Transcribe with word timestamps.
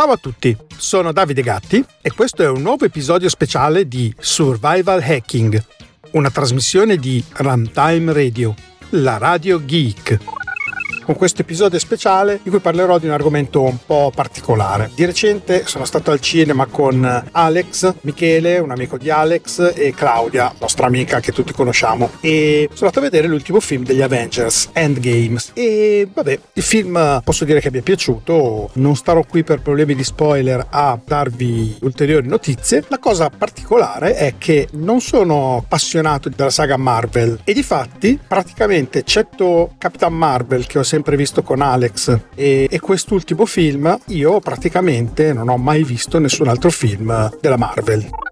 Ciao 0.00 0.12
a 0.12 0.16
tutti, 0.16 0.56
sono 0.78 1.12
Davide 1.12 1.42
Gatti 1.42 1.84
e 2.00 2.10
questo 2.10 2.42
è 2.42 2.48
un 2.48 2.62
nuovo 2.62 2.86
episodio 2.86 3.28
speciale 3.28 3.86
di 3.86 4.10
Survival 4.18 5.02
Hacking, 5.02 5.62
una 6.12 6.30
trasmissione 6.30 6.96
di 6.96 7.22
Runtime 7.34 8.10
Radio, 8.10 8.54
la 8.92 9.18
radio 9.18 9.62
geek 9.62 10.18
con 11.10 11.18
questo 11.18 11.42
episodio 11.42 11.76
speciale 11.80 12.38
in 12.44 12.52
cui 12.52 12.60
parlerò 12.60 12.98
di 12.98 13.06
un 13.06 13.12
argomento 13.12 13.62
un 13.62 13.78
po' 13.84 14.12
particolare. 14.14 14.92
Di 14.94 15.04
recente 15.04 15.66
sono 15.66 15.84
stato 15.84 16.12
al 16.12 16.20
cinema 16.20 16.66
con 16.66 17.24
Alex, 17.32 17.94
Michele, 18.02 18.58
un 18.58 18.70
amico 18.70 18.96
di 18.96 19.10
Alex 19.10 19.72
e 19.74 19.92
Claudia, 19.92 20.54
nostra 20.60 20.86
amica 20.86 21.18
che 21.18 21.32
tutti 21.32 21.52
conosciamo, 21.52 22.10
e 22.20 22.68
sono 22.72 22.90
andato 22.90 23.00
a 23.00 23.10
vedere 23.10 23.26
l'ultimo 23.26 23.58
film 23.58 23.82
degli 23.82 24.02
Avengers, 24.02 24.68
Endgames. 24.72 25.50
E 25.54 26.08
vabbè, 26.12 26.38
il 26.52 26.62
film 26.62 27.20
posso 27.24 27.44
dire 27.44 27.58
che 27.58 27.72
mi 27.72 27.78
è 27.78 27.82
piaciuto, 27.82 28.70
non 28.74 28.94
starò 28.94 29.24
qui 29.28 29.42
per 29.42 29.62
problemi 29.62 29.96
di 29.96 30.04
spoiler 30.04 30.64
a 30.70 30.96
darvi 31.04 31.78
ulteriori 31.80 32.28
notizie. 32.28 32.84
La 32.86 33.00
cosa 33.00 33.30
particolare 33.36 34.14
è 34.14 34.34
che 34.38 34.68
non 34.74 35.00
sono 35.00 35.56
appassionato 35.56 36.28
della 36.28 36.50
saga 36.50 36.76
Marvel 36.76 37.40
e 37.42 37.52
di 37.52 37.64
fatti 37.64 38.16
praticamente 38.24 39.00
eccetto 39.00 39.72
Capitan 39.76 40.14
Marvel 40.14 40.66
che 40.66 40.78
ho 40.78 40.84
sempre 40.84 40.98
sempre 41.00 41.16
visto 41.16 41.42
con 41.42 41.62
Alex. 41.62 42.18
E, 42.34 42.68
e 42.70 42.78
quest'ultimo 42.78 43.46
film 43.46 43.98
io 44.08 44.38
praticamente 44.40 45.32
non 45.32 45.48
ho 45.48 45.56
mai 45.56 45.82
visto 45.82 46.18
nessun 46.18 46.48
altro 46.48 46.70
film 46.70 47.30
della 47.40 47.56
Marvel 47.56 48.29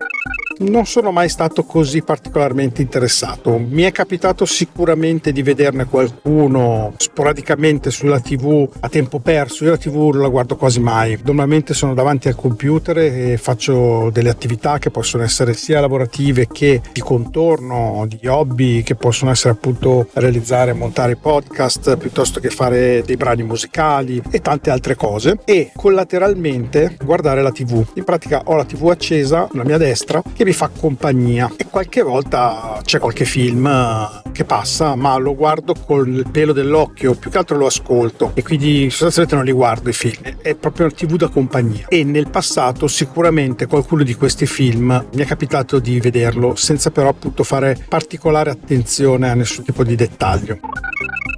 non 0.59 0.87
sono 0.87 1.11
mai 1.11 1.29
stato 1.29 1.65
così 1.65 2.03
particolarmente 2.03 2.83
interessato. 2.83 3.59
Mi 3.59 3.83
è 3.83 3.93
capitato 3.93 4.45
sicuramente 4.45 5.33
di 5.33 5.43
vederne 5.43 5.85
qualcuno 5.85 6.95
sporadicamente 6.97 7.91
sulla 7.91 8.21
TV 8.21 8.69
a 8.81 8.89
tempo 8.89 9.19
perso. 9.19 9.65
Io 9.65 9.71
la 9.71 9.77
TV 9.77 9.95
non 9.95 10.23
la 10.23 10.29
guardo 10.29 10.57
quasi 10.57 10.81
mai. 10.81 11.19
Normalmente 11.25 11.75
sono 11.75 11.95
davanti 11.95 12.29
al 12.29 12.35
computer 12.35 12.99
e 12.99 13.37
faccio 13.37 14.11
delle 14.11 14.31
attività 14.31 14.79
che 14.79 14.91
possono 14.91 15.23
essere 15.23 15.55
sia 15.55 15.81
lavorative 15.81 16.47
che 16.51 16.81
di 16.93 17.01
contorno, 17.01 18.07
di 18.09 18.27
hobby, 18.27 18.83
che 18.83 18.95
possono 18.95 19.31
essere 19.31 19.55
appunto 19.55 20.09
realizzare, 20.15 20.73
montare 20.73 21.17
podcast 21.17 21.97
piuttosto 21.97 22.41
che 22.41 22.51
fare 22.51 23.03
dei 23.05 23.17
brani 23.17 23.43
musicali 23.43 24.23
e 24.31 24.41
tante 24.41 24.71
altre 24.71 24.95
cose. 24.95 25.39
E 25.45 25.71
collateralmente 25.75 26.97
guardare 27.03 27.43
la 27.43 27.53
TV. 27.53 27.85
In 27.95 28.05
pratica 28.05 28.43
ho 28.45 28.57
la 28.57 28.65
TV 28.65 28.89
accesa 28.89 29.49
alla 29.53 29.65
mia 29.65 29.79
destra 29.79 30.23
che 30.33 30.45
mi 30.49 30.55
fa 30.55 30.69
compagnia. 30.69 31.53
E 31.57 31.67
qualche 31.69 32.03
volta 32.03 32.81
c'è 32.83 32.99
qualche 32.99 33.27
film 33.27 33.67
eh, 33.67 34.31
che 34.33 34.45
passa 34.45 34.95
ma 34.95 35.17
lo 35.17 35.35
guardo 35.35 35.75
con 35.75 36.09
il 36.09 36.27
pelo 36.31 36.53
dell'occhio 36.53 37.15
più 37.15 37.31
che 37.31 37.39
altro 37.39 37.57
lo 37.57 37.67
ascolto. 37.67 38.33
E 38.35 38.43
quindi 38.43 38.89
sostanzialmente 38.89 39.37
non 39.37 39.45
li 39.45 39.53
guardo 39.53 39.91
i 39.91 39.93
film. 39.93 40.23
È 40.41 40.55
proprio 40.55 40.87
una 40.87 40.95
tv 40.95 41.17
da 41.17 41.29
compagnia. 41.29 41.87
E 41.89 42.03
nel 42.03 42.31
passato 42.31 42.89
sicuramente 42.89 43.67
qualcuno 43.67 44.03
di 44.03 44.15
questi 44.15 44.47
film 44.47 45.07
mi 45.13 45.23
è 45.23 45.27
capitato 45.27 45.79
di 45.79 46.01
vederlo 46.01 46.55
senza 46.55 46.91
però 46.91 47.09
appunto 47.09 47.45
fare 47.45 47.79
particolare 47.87 48.51
attenzione 48.51 49.29
a 49.29 49.35
nessun 49.35 49.65
tipo 49.65 49.85
di 49.85 49.95
dettaglio. 49.95 50.59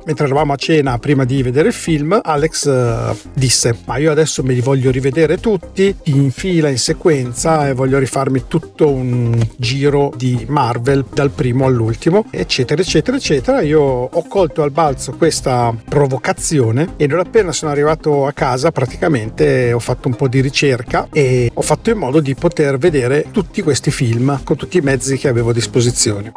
Mentre 0.03 0.25
eravamo 0.25 0.55
a 0.55 0.57
cena 0.57 0.99
prima 0.99 1.25
di 1.25 1.43
vedere 1.43 1.69
il 1.69 1.75
film, 1.75 2.19
Alex 2.23 2.65
uh, 2.65 3.29
disse: 3.35 3.77
Ma 3.85 3.99
io 3.99 4.11
adesso 4.11 4.43
me 4.43 4.55
li 4.55 4.61
voglio 4.61 4.91
rivedere 4.91 5.37
tutti 5.37 5.95
in 6.05 6.31
fila, 6.31 6.71
in 6.71 6.79
sequenza, 6.79 7.69
e 7.69 7.75
voglio 7.75 7.99
rifarmi 7.99 8.45
tutto 8.49 8.89
un 9.01 9.49
giro 9.57 10.13
di 10.17 10.45
Marvel 10.49 11.05
dal 11.13 11.31
primo 11.31 11.65
all'ultimo, 11.65 12.25
eccetera, 12.31 12.83
eccetera, 12.83 13.17
eccetera. 13.17 13.61
Io 13.63 13.81
ho 13.81 14.25
colto 14.29 14.63
al 14.63 14.71
balzo 14.71 15.13
questa 15.13 15.75
provocazione 15.89 16.95
e 16.97 17.07
non 17.07 17.19
appena 17.19 17.53
sono 17.53 17.71
arrivato 17.71 18.27
a 18.27 18.33
casa, 18.33 18.71
praticamente 18.71 19.73
ho 19.73 19.79
fatto 19.79 20.09
un 20.09 20.15
po' 20.15 20.29
di 20.29 20.41
ricerca 20.41 21.09
e 21.13 21.51
ho 21.53 21.63
fatto 21.63 21.91
in 21.91 21.99
modo 21.99 22.21
di 22.21 22.35
poter 22.35 22.79
vedere 22.79 23.27
tutti 23.31 23.63
questi 23.63 23.91
film 23.91 24.41
con 24.45 24.57
tutti 24.57 24.79
i 24.79 24.83
mezzi 24.83 25.17
che 25.17 25.29
avevo 25.29 25.51
a 25.51 25.55
disposizione 25.55 26.33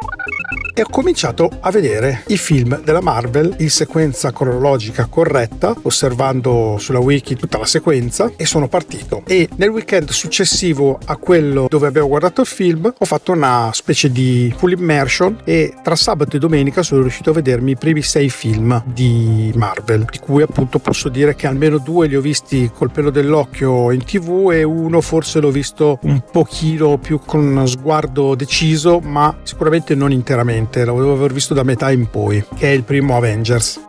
e 0.74 0.82
ho 0.82 0.88
cominciato 0.90 1.48
a 1.60 1.70
vedere 1.70 2.24
i 2.26 2.36
film 2.36 2.80
della 2.82 3.00
Marvel 3.00 3.54
in 3.58 3.70
sequenza 3.70 4.32
cronologica 4.32 5.06
corretta, 5.06 5.74
osservando 5.82 6.76
sulla 6.78 6.98
wiki 6.98 7.36
tutta 7.36 7.58
la 7.58 7.64
sequenza 7.64 8.32
e 8.34 8.44
sono 8.44 8.66
partito. 8.66 9.22
E 9.26 9.48
nel 9.56 9.68
weekend 9.68 10.10
successivo 10.10 10.98
a 11.04 11.16
quello 11.16 11.68
dove 11.68 11.86
avevo 11.86 12.08
guardato 12.08 12.40
il 12.40 12.48
film 12.48 12.92
ho 12.96 13.04
fatto 13.04 13.30
una 13.30 13.70
specie 13.72 14.10
di 14.10 14.52
full 14.56 14.72
immersion 14.72 15.38
e 15.44 15.74
tra 15.82 15.94
sabato 15.94 16.36
e 16.36 16.40
domenica 16.40 16.82
sono 16.82 17.02
riuscito 17.02 17.30
a 17.30 17.34
vedermi 17.34 17.72
i 17.72 17.76
primi 17.76 18.02
sei 18.02 18.28
film 18.28 18.82
di 18.84 19.52
Marvel, 19.54 20.06
di 20.10 20.18
cui 20.18 20.42
appunto 20.42 20.80
posso 20.80 21.08
dire 21.08 21.36
che 21.36 21.46
almeno 21.46 21.78
due 21.78 22.08
li 22.08 22.16
ho 22.16 22.20
visti 22.20 22.68
col 22.74 22.90
pelo 22.90 23.10
dell'occhio 23.10 23.92
in 23.92 24.02
tv 24.02 24.50
e 24.50 24.64
uno 24.64 25.00
forse 25.00 25.38
l'ho 25.38 25.50
visto 25.50 26.00
un 26.02 26.20
pochino 26.32 26.98
più 26.98 27.20
con 27.24 27.62
sguardo 27.66 28.34
deciso, 28.34 28.98
ma 28.98 29.36
sicuramente 29.44 29.94
non 29.94 30.10
interamente 30.10 30.62
recente, 30.64 30.84
l'avevo 30.84 31.12
aver 31.12 31.32
visto 31.32 31.54
da 31.54 31.62
metà 31.62 31.90
in 31.90 32.08
poi, 32.08 32.44
che 32.56 32.68
è 32.68 32.72
il 32.72 32.82
primo 32.82 33.16
Avengers. 33.16 33.80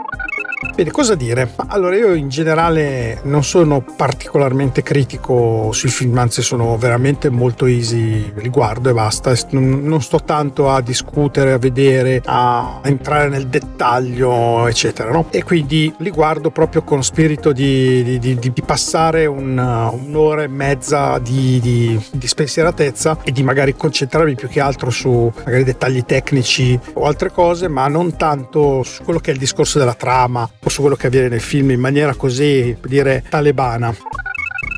Bene, 0.76 0.92
cosa 0.92 1.16
dire? 1.16 1.54
Allora, 1.68 1.96
io 1.96 2.14
in 2.14 2.30
generale 2.30 3.20
non 3.24 3.44
sono 3.44 3.82
particolarmente 3.96 4.84
critico 4.84 5.72
sui 5.72 5.90
film, 5.90 6.18
anzi 6.18 6.42
sono 6.42 6.78
veramente 6.78 7.30
molto 7.30 7.66
easy, 7.66 8.32
li 8.36 8.50
guardo 8.50 8.90
e 8.90 8.94
basta. 8.94 9.34
Non 9.52 10.02
sto 10.02 10.24
tanto 10.24 10.70
a 10.70 10.82
discutere, 10.82 11.54
a 11.54 11.58
vedere, 11.58 12.22
a 12.26 12.80
entrare 12.84 13.30
nel 13.30 13.48
dettaglio, 13.48 14.68
eccetera, 14.68 15.12
no? 15.12 15.28
E 15.30 15.44
quindi 15.44 15.94
li 16.00 16.10
guardo 16.10 16.52
proprio 16.52 16.84
con 16.84 17.04
spirito 17.04 17.52
di, 17.52 18.04
di, 18.04 18.20
di, 18.20 18.52
di 18.52 18.62
passare 18.62 19.26
un, 19.26 19.58
un'ora 19.58 20.44
e 20.44 20.48
mezza 20.48 21.20
di, 21.20 22.00
spensieratezza 22.22 23.20
e 23.24 23.32
di 23.32 23.44
magari 23.44 23.76
concentrarmi 23.76 24.36
più 24.36 24.48
che 24.48 24.60
altro 24.60 24.90
su 24.90 25.32
magari 25.46 25.64
dettagli 25.64 26.04
tecnici 26.04 26.78
o 26.94 27.06
altre 27.06 27.32
cose, 27.32 27.68
ma 27.68 27.88
non 27.88 28.18
tanto 28.18 28.84
su 28.84 29.04
quello 29.04 29.20
che 29.20 29.32
è 29.32 29.34
il 29.34 29.40
discorso 29.40 29.80
della 29.80 29.94
trama 29.94 30.45
o 30.64 30.70
su 30.70 30.82
quello 30.82 30.96
che 30.96 31.08
avviene 31.08 31.30
nel 31.30 31.42
film 31.42 31.72
in 31.72 31.80
maniera 31.80 32.16
così, 32.16 32.76
dire, 32.86 33.24
talebana. 33.30 33.96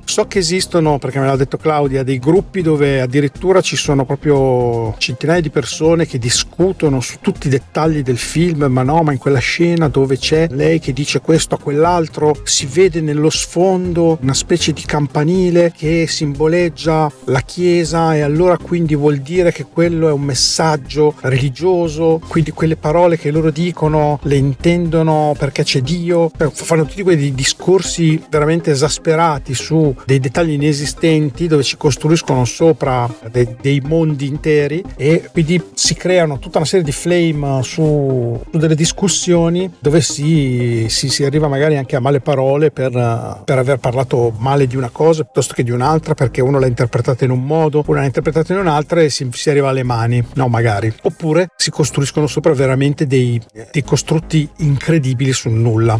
So 0.10 0.26
che 0.26 0.40
esistono, 0.40 0.98
perché 1.00 1.20
me 1.20 1.28
l'ha 1.28 1.36
detto 1.36 1.58
Claudia, 1.58 2.02
dei 2.02 2.18
gruppi 2.18 2.62
dove 2.62 3.02
addirittura 3.02 3.60
ci 3.60 3.76
sono 3.76 4.06
proprio 4.06 4.96
centinaia 4.98 5.42
di 5.42 5.50
persone 5.50 6.08
che 6.08 6.18
discutono 6.18 7.02
su 7.02 7.18
tutti 7.20 7.48
i 7.48 7.50
dettagli 7.52 8.02
del 8.02 8.18
film, 8.18 8.64
ma 8.64 8.84
no, 8.84 9.04
ma 9.04 9.12
in 9.12 9.20
quella 9.20 9.38
scena 9.38 9.90
dove 9.90 10.18
c'è 10.18 10.48
lei 10.50 10.80
che 10.80 10.94
dice 10.94 11.20
questo 11.20 11.56
a 11.56 11.60
quell'altro, 11.60 12.36
si 12.44 12.66
vede 12.66 13.02
nello 13.02 13.30
sfondo 13.30 14.18
una 14.22 14.34
specie 14.34 14.72
di 14.72 14.82
campanile 14.84 15.74
che 15.76 16.08
simboleggia 16.08 17.12
la 17.26 17.42
chiesa 17.42 18.16
e 18.16 18.22
allora 18.22 18.58
quindi 18.58 18.96
vuol 18.96 19.18
dire 19.18 19.52
che 19.52 19.66
quello 19.66 20.08
è 20.08 20.12
un 20.14 20.22
messaggio 20.22 21.16
religioso, 21.20 22.22
quindi 22.28 22.52
quelle 22.52 22.78
parole 22.78 23.20
che 23.20 23.30
loro 23.30 23.52
dicono 23.52 24.20
le 24.24 24.38
intendono 24.38 25.36
perché 25.38 25.64
c'è 25.64 25.82
Dio, 25.82 26.32
fanno 26.54 26.86
tutti 26.86 27.04
quei 27.04 27.36
discorsi 27.36 28.24
veramente 28.30 28.72
esasperati 28.72 29.54
su 29.54 29.96
dei 30.06 30.20
dettagli 30.20 30.52
inesistenti 30.52 31.48
dove 31.48 31.64
ci 31.64 31.78
costruiscono 31.78 32.46
sopra 32.46 33.10
dei, 33.32 33.56
dei 33.60 33.82
mondi 33.82 34.28
interi 34.28 34.84
e 34.96 35.30
quindi 35.32 35.62
si 35.74 35.96
creano 35.96 36.40
tutta 36.40 36.58
una 36.58 36.68
serie 36.68 36.86
di 36.86 36.92
flame 36.92 37.62
su, 37.64 38.40
su 38.50 38.58
delle 38.58 38.76
discussioni 38.76 39.72
dove 39.80 40.02
si, 40.02 40.86
si, 40.90 41.10
si, 41.10 41.24
arriva 41.24 41.48
magari 41.48 41.78
anche 41.78 41.96
a 41.96 42.00
male 42.00 42.20
parole 42.20 42.72
per, 42.72 42.92
per, 43.44 43.58
aver 43.58 43.78
parlato 43.78 44.34
male 44.38 44.68
di 44.68 44.76
una 44.76 44.90
cosa 44.90 45.24
piuttosto 45.24 45.54
che 45.54 45.64
di 45.64 45.72
un'altra 45.72 46.14
perché 46.14 46.42
uno 46.42 46.60
l'ha 46.60 46.68
interpretata 46.68 47.26
in 47.26 47.32
un 47.32 47.44
modo, 47.44 47.84
uno 47.86 48.00
l'ha 48.00 48.06
interpretata 48.06 48.54
in 48.54 48.60
un'altra 48.60 49.02
e 49.02 49.10
si, 49.10 49.28
si 49.32 49.50
arriva 49.50 49.70
alle 49.70 49.84
mani, 49.84 50.26
no 50.34 50.48
magari. 50.48 50.94
Oppure 51.04 51.50
si 51.56 51.70
costruiscono 51.70 52.28
sopra 52.28 52.54
veramente 52.54 53.08
dei, 53.08 53.40
dei 53.72 53.84
costrutti 53.84 54.48
incredibili 54.58 55.34
sul 55.34 55.54
nulla. 55.54 56.00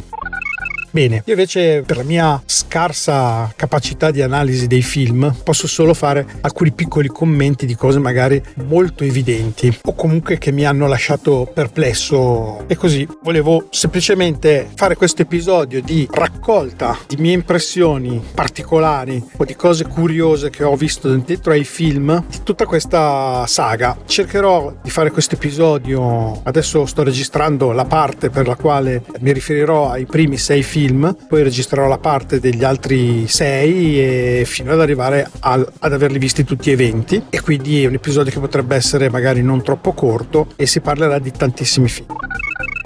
Bene, 0.90 1.22
io 1.26 1.34
invece 1.34 1.84
per 1.86 1.98
la 1.98 2.04
mia 2.04 2.42
scarsa 2.46 3.52
capacità 3.56 4.12
di 4.12 4.22
analisi 4.22 4.68
dei 4.68 4.82
film 4.82 5.34
posso 5.44 5.68
solo 5.68 5.94
fare 5.94 6.26
alcuni 6.42 6.72
piccoli 6.72 7.08
commenti 7.08 7.66
di 7.66 7.76
cose 7.76 8.00
magari 8.00 8.42
molto 8.66 9.04
evidenti 9.04 9.80
o 9.84 9.94
comunque 9.94 10.38
che 10.38 10.52
mi 10.52 10.66
hanno 10.66 10.88
lasciato 10.88 11.50
perplesso 11.54 12.68
e 12.68 12.76
così 12.76 13.08
volevo 13.24 13.68
semplicemente 13.70 14.68
fare 14.76 14.96
questo 14.96 15.22
episodio 15.22 15.82
di 15.82 16.08
raccolta 16.12 16.98
di 17.08 17.16
mie 17.18 17.34
impressioni 17.34 18.22
particolari 18.34 19.24
o 19.38 19.46
di 19.46 19.56
cose 19.56 19.86
curiose 19.88 20.50
che 20.50 20.64
ho 20.64 20.76
visto 20.76 21.10
dentro 21.10 21.52
ai 21.52 21.64
film 21.64 22.24
di 22.30 22.40
tutta 22.44 22.66
questa 22.66 23.46
saga. 23.48 23.98
Cercherò 24.06 24.76
di 24.82 24.90
fare 24.90 25.12
questo 25.12 25.36
episodio, 25.36 26.42
adesso 26.44 26.86
sto 26.86 27.04
registrando 27.04 27.72
la 27.72 27.86
parte 27.86 28.30
per 28.30 28.48
la 28.48 28.56
quale 28.56 29.04
mi 29.20 29.32
riferirò 29.32 29.90
ai 29.90 30.06
primi 30.06 30.38
sei 30.38 30.64
film, 30.64 30.76
poi 31.28 31.44
registrerò 31.44 31.88
la 31.88 31.98
parte 31.98 32.40
degli 32.40 32.64
altri 32.64 33.28
sei 33.28 34.46
fino 34.46 34.72
ad 34.74 34.82
arrivare 34.82 35.30
al, 35.40 35.68
ad 35.80 35.94
averli 35.94 36.20
visti 36.20 36.44
tutti 36.44 36.72
e 36.72 36.76
20 36.76 37.24
e 37.30 37.42
quindi 37.42 37.84
è 37.84 37.88
un 37.88 37.96
episodio 37.96 38.32
che 38.32 38.40
potrebbe 38.40 38.76
essere 38.76 39.10
magari 39.10 39.42
non 39.42 39.64
troppo 39.64 39.94
corto 39.94 40.48
e 40.56 40.68
si 40.68 40.80
parlerà 40.80 41.20
di 41.20 41.32
tantissimi 41.32 41.88
film. 41.88 42.08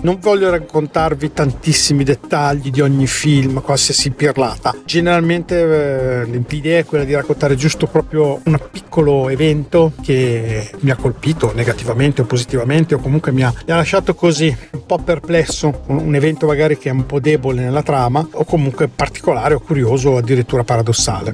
Non 0.03 0.18
voglio 0.19 0.50
raccontarvi 0.50 1.31
tantissimi 1.31 2.03
dettagli 2.03 2.71
di 2.71 2.81
ogni 2.81 3.06
film, 3.06 3.62
qualsiasi 3.62 4.09
pirlata. 4.12 4.75
Generalmente 4.83 6.21
eh, 6.21 6.25
l'idea 6.62 6.80
è 6.80 6.86
quella 6.86 7.03
di 7.03 7.13
raccontare 7.13 7.56
giusto 7.56 7.86
proprio 7.88 8.39
un 8.45 8.59
piccolo 8.71 9.30
evento 9.30 9.94
che 10.01 10.71
mi 10.80 10.89
ha 10.89 10.95
colpito 10.95 11.53
negativamente 11.53 12.21
o 12.21 12.25
positivamente 12.25 12.95
o 12.95 13.00
comunque 13.00 13.31
mi 13.31 13.44
ha, 13.44 13.53
mi 13.65 13.71
ha 13.71 13.75
lasciato 13.75 14.15
così 14.15 14.56
un 14.71 14.86
po' 14.86 14.98
perplesso, 14.98 15.83
un, 15.88 15.98
un 15.98 16.15
evento 16.15 16.48
magari 16.48 16.77
che 16.77 16.89
è 16.89 16.92
un 16.92 17.06
po' 17.06 17.19
debole 17.19 17.62
nella 17.62 17.83
trama 17.83 18.27
o 18.31 18.44
comunque 18.44 18.88
particolare 18.88 19.53
o 19.53 19.59
curioso 19.59 20.12
o 20.12 20.18
addirittura 20.18 20.63
paradossale. 20.63 21.33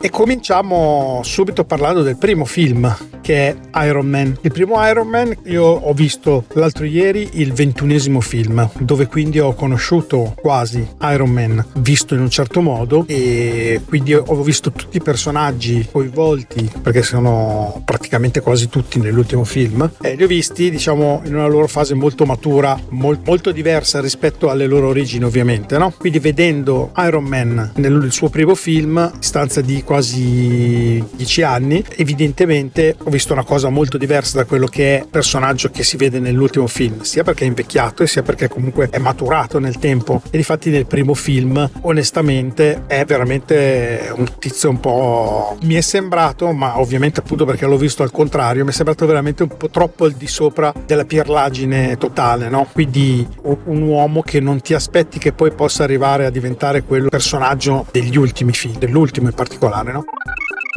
E 0.00 0.10
cominciamo 0.10 1.20
subito 1.24 1.64
parlando 1.64 2.02
del 2.02 2.16
primo 2.16 2.44
film 2.44 2.96
che 3.20 3.48
è 3.48 3.84
Iron 3.84 4.06
Man. 4.06 4.38
Il 4.42 4.52
primo 4.52 4.82
Iron 4.88 5.08
Man 5.08 5.36
io 5.46 5.64
ho 5.64 5.92
visto 5.92 6.44
l'altro 6.52 6.84
ieri 6.84 7.28
il 7.34 7.52
ventunesimo 7.52 8.20
film 8.20 8.70
dove 8.78 9.06
quindi 9.06 9.38
ho 9.38 9.54
conosciuto 9.54 10.34
quasi 10.40 10.86
Iron 11.02 11.30
Man 11.30 11.62
visto 11.78 12.14
in 12.14 12.20
un 12.20 12.30
certo 12.30 12.60
modo 12.60 13.04
e 13.06 13.80
quindi 13.86 14.14
ho 14.14 14.42
visto 14.42 14.70
tutti 14.70 14.96
i 14.96 15.02
personaggi 15.02 15.86
coinvolti 15.90 16.70
perché 16.80 17.02
sono 17.02 17.82
praticamente 17.84 18.40
quasi 18.40 18.68
tutti 18.68 18.98
nell'ultimo 18.98 19.44
film 19.44 19.90
e 20.00 20.14
li 20.14 20.22
ho 20.22 20.26
visti 20.26 20.70
diciamo 20.70 21.22
in 21.24 21.34
una 21.34 21.48
loro 21.48 21.66
fase 21.66 21.94
molto 21.94 22.24
matura 22.24 22.80
molto, 22.90 23.22
molto 23.26 23.50
diversa 23.50 24.00
rispetto 24.00 24.48
alle 24.48 24.66
loro 24.66 24.88
origini 24.88 25.24
ovviamente 25.24 25.76
no? 25.76 25.92
quindi 25.98 26.18
vedendo 26.18 26.92
Iron 26.98 27.24
Man 27.24 27.72
nel 27.74 28.10
suo 28.10 28.28
primo 28.30 28.54
film 28.54 28.96
a 28.96 29.12
distanza 29.18 29.60
di 29.60 29.82
quasi 29.88 31.02
dieci 31.14 31.40
anni, 31.40 31.82
evidentemente 31.96 32.94
ho 33.02 33.08
visto 33.08 33.32
una 33.32 33.42
cosa 33.42 33.70
molto 33.70 33.96
diversa 33.96 34.36
da 34.36 34.44
quello 34.44 34.66
che 34.66 34.98
è 34.98 35.00
il 35.00 35.08
personaggio 35.08 35.70
che 35.70 35.82
si 35.82 35.96
vede 35.96 36.20
nell'ultimo 36.20 36.66
film, 36.66 37.00
sia 37.00 37.24
perché 37.24 37.44
è 37.44 37.46
invecchiato 37.46 38.02
e 38.02 38.06
sia 38.06 38.20
perché 38.20 38.48
comunque 38.48 38.88
è 38.90 38.98
maturato 38.98 39.58
nel 39.58 39.78
tempo. 39.78 40.20
E 40.28 40.36
difatti 40.36 40.68
nel 40.68 40.84
primo 40.84 41.14
film, 41.14 41.70
onestamente, 41.80 42.84
è 42.86 43.06
veramente 43.06 44.12
un 44.14 44.26
tizio 44.38 44.68
un 44.68 44.78
po'... 44.78 45.56
mi 45.62 45.72
è 45.72 45.80
sembrato, 45.80 46.52
ma 46.52 46.78
ovviamente 46.78 47.20
appunto 47.20 47.46
perché 47.46 47.64
l'ho 47.64 47.78
visto 47.78 48.02
al 48.02 48.10
contrario, 48.10 48.64
mi 48.64 48.70
è 48.70 48.74
sembrato 48.74 49.06
veramente 49.06 49.42
un 49.42 49.56
po' 49.56 49.70
troppo 49.70 50.04
al 50.04 50.12
di 50.12 50.26
sopra 50.26 50.70
della 50.84 51.06
pirlagine 51.06 51.96
totale, 51.96 52.50
no? 52.50 52.68
Quindi 52.70 53.26
un 53.40 53.80
uomo 53.80 54.20
che 54.20 54.38
non 54.38 54.60
ti 54.60 54.74
aspetti 54.74 55.18
che 55.18 55.32
poi 55.32 55.50
possa 55.52 55.82
arrivare 55.82 56.26
a 56.26 56.30
diventare 56.30 56.82
quel 56.82 57.08
personaggio 57.08 57.86
degli 57.90 58.18
ultimi 58.18 58.52
film, 58.52 58.76
dell'ultimo 58.76 59.28
in 59.28 59.34
particolare 59.34 59.76
particolare, 59.78 59.92
no? 59.92 60.04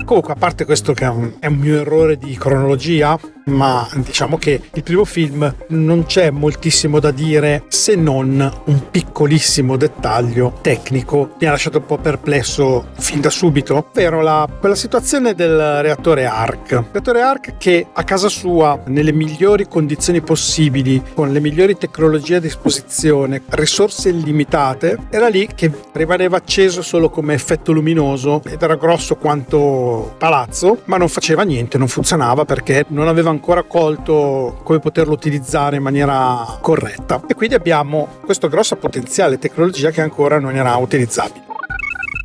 Comunque, 0.05 0.33
a 0.33 0.35
parte 0.35 0.65
questo 0.65 0.93
che 0.93 1.05
è 1.05 1.09
un, 1.09 1.33
è 1.39 1.47
un 1.47 1.55
mio 1.55 1.79
errore 1.79 2.17
di 2.17 2.35
cronologia, 2.37 3.19
ma 3.51 3.87
diciamo 3.95 4.37
che 4.37 4.61
il 4.73 4.83
primo 4.83 5.05
film 5.05 5.53
non 5.67 6.05
c'è 6.05 6.31
moltissimo 6.31 6.99
da 6.99 7.11
dire 7.11 7.63
se 7.67 7.95
non 7.95 8.51
un 8.65 8.89
piccolissimo 8.89 9.77
dettaglio 9.77 10.57
tecnico 10.61 11.35
mi 11.39 11.47
ha 11.47 11.51
lasciato 11.51 11.79
un 11.79 11.85
po' 11.85 11.97
perplesso 11.97 12.87
fin 12.97 13.21
da 13.21 13.29
subito, 13.29 13.75
ovvero 13.75 14.21
la, 14.21 14.47
quella 14.59 14.75
situazione 14.75 15.33
del 15.33 15.81
reattore 15.81 16.25
ARC. 16.25 16.71
Il 16.71 16.85
reattore 16.91 17.21
ARC 17.21 17.57
che 17.57 17.87
a 17.91 18.03
casa 18.03 18.29
sua, 18.29 18.81
nelle 18.87 19.11
migliori 19.11 19.67
condizioni 19.67 20.21
possibili, 20.21 21.01
con 21.13 21.31
le 21.31 21.39
migliori 21.39 21.77
tecnologie 21.77 22.35
a 22.35 22.39
disposizione, 22.39 23.41
risorse 23.49 24.09
illimitate, 24.09 24.97
era 25.09 25.27
lì 25.27 25.47
che 25.53 25.71
rimaneva 25.93 26.37
acceso 26.37 26.81
solo 26.81 27.09
come 27.09 27.33
effetto 27.33 27.71
luminoso 27.71 28.41
ed 28.45 28.61
era 28.61 28.75
grosso 28.75 29.15
quanto 29.15 30.15
palazzo, 30.17 30.81
ma 30.85 30.97
non 30.97 31.09
faceva 31.09 31.43
niente, 31.43 31.77
non 31.77 31.87
funzionava 31.87 32.45
perché 32.45 32.85
non 32.89 33.07
aveva 33.07 33.29
ancora 33.29 33.40
colto 33.67 34.61
come 34.63 34.79
poterlo 34.79 35.13
utilizzare 35.13 35.75
in 35.75 35.83
maniera 35.83 36.57
corretta 36.61 37.21
e 37.27 37.33
quindi 37.33 37.55
abbiamo 37.55 38.07
questo 38.23 38.47
grosso 38.47 38.77
potenziale 38.77 39.39
tecnologia 39.39 39.89
che 39.91 40.01
ancora 40.01 40.39
non 40.39 40.55
era 40.55 40.75
utilizzabile. 40.77 41.45